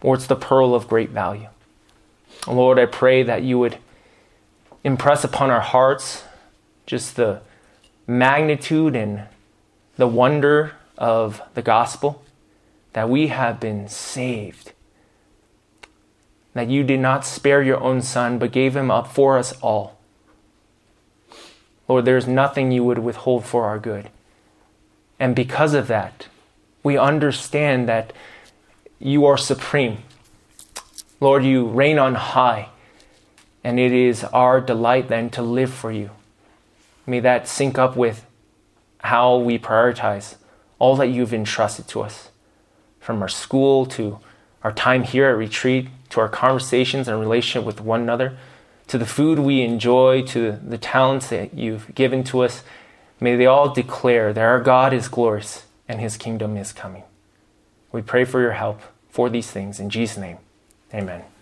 Or 0.00 0.14
it's 0.14 0.28
the 0.28 0.36
pearl 0.36 0.74
of 0.74 0.86
great 0.86 1.10
value. 1.10 1.48
Lord, 2.46 2.78
I 2.78 2.86
pray 2.86 3.24
that 3.24 3.42
you 3.42 3.58
would 3.58 3.78
impress 4.84 5.24
upon 5.24 5.50
our 5.50 5.60
hearts 5.60 6.22
just 6.86 7.16
the 7.16 7.40
magnitude 8.06 8.94
and 8.94 9.24
the 9.96 10.06
wonder 10.06 10.72
of 10.96 11.42
the 11.54 11.62
gospel 11.62 12.22
that 12.92 13.08
we 13.08 13.28
have 13.28 13.60
been 13.60 13.88
saved. 13.88 14.72
That 16.54 16.68
you 16.68 16.82
did 16.82 17.00
not 17.00 17.24
spare 17.24 17.62
your 17.62 17.80
own 17.80 18.02
son, 18.02 18.38
but 18.38 18.52
gave 18.52 18.76
him 18.76 18.90
up 18.90 19.06
for 19.06 19.38
us 19.38 19.52
all. 19.60 19.98
Lord, 21.86 22.04
there 22.04 22.16
is 22.16 22.26
nothing 22.26 22.70
you 22.72 22.84
would 22.84 22.98
withhold 22.98 23.44
for 23.44 23.64
our 23.64 23.78
good. 23.78 24.10
And 25.18 25.34
because 25.34 25.74
of 25.74 25.88
that, 25.88 26.28
we 26.82 26.96
understand 26.98 27.88
that 27.88 28.12
you 28.98 29.24
are 29.26 29.36
supreme, 29.36 29.98
Lord, 31.20 31.44
you 31.44 31.66
reign 31.66 31.98
on 31.98 32.14
high, 32.14 32.68
and 33.64 33.78
it 33.80 33.92
is 33.92 34.22
our 34.24 34.60
delight 34.60 35.08
then 35.08 35.30
to 35.30 35.42
live 35.42 35.72
for 35.72 35.90
you. 35.90 36.10
May 37.06 37.20
that 37.20 37.48
sync 37.48 37.78
up 37.78 37.96
with 37.96 38.24
how 38.98 39.36
we 39.36 39.58
prioritize 39.58 40.36
all 40.78 40.94
that 40.96 41.08
you've 41.08 41.34
entrusted 41.34 41.88
to 41.88 42.02
us, 42.02 42.27
from 43.08 43.22
our 43.22 43.28
school 43.28 43.86
to 43.86 44.18
our 44.62 44.70
time 44.70 45.02
here 45.02 45.30
at 45.30 45.38
retreat, 45.38 45.88
to 46.10 46.20
our 46.20 46.28
conversations 46.28 47.08
and 47.08 47.18
relationship 47.18 47.64
with 47.66 47.80
one 47.80 48.02
another, 48.02 48.36
to 48.86 48.98
the 48.98 49.06
food 49.06 49.38
we 49.38 49.62
enjoy, 49.62 50.20
to 50.20 50.52
the 50.62 50.76
talents 50.76 51.30
that 51.30 51.54
you've 51.54 51.94
given 51.94 52.22
to 52.22 52.40
us. 52.40 52.62
May 53.18 53.34
they 53.34 53.46
all 53.46 53.72
declare 53.72 54.34
that 54.34 54.44
our 54.44 54.60
God 54.60 54.92
is 54.92 55.08
glorious 55.08 55.64
and 55.88 56.02
his 56.02 56.18
kingdom 56.18 56.58
is 56.58 56.70
coming. 56.70 57.04
We 57.92 58.02
pray 58.02 58.26
for 58.26 58.42
your 58.42 58.52
help 58.52 58.82
for 59.08 59.30
these 59.30 59.50
things 59.50 59.80
in 59.80 59.88
Jesus' 59.88 60.18
name. 60.18 60.36
Amen. 60.92 61.22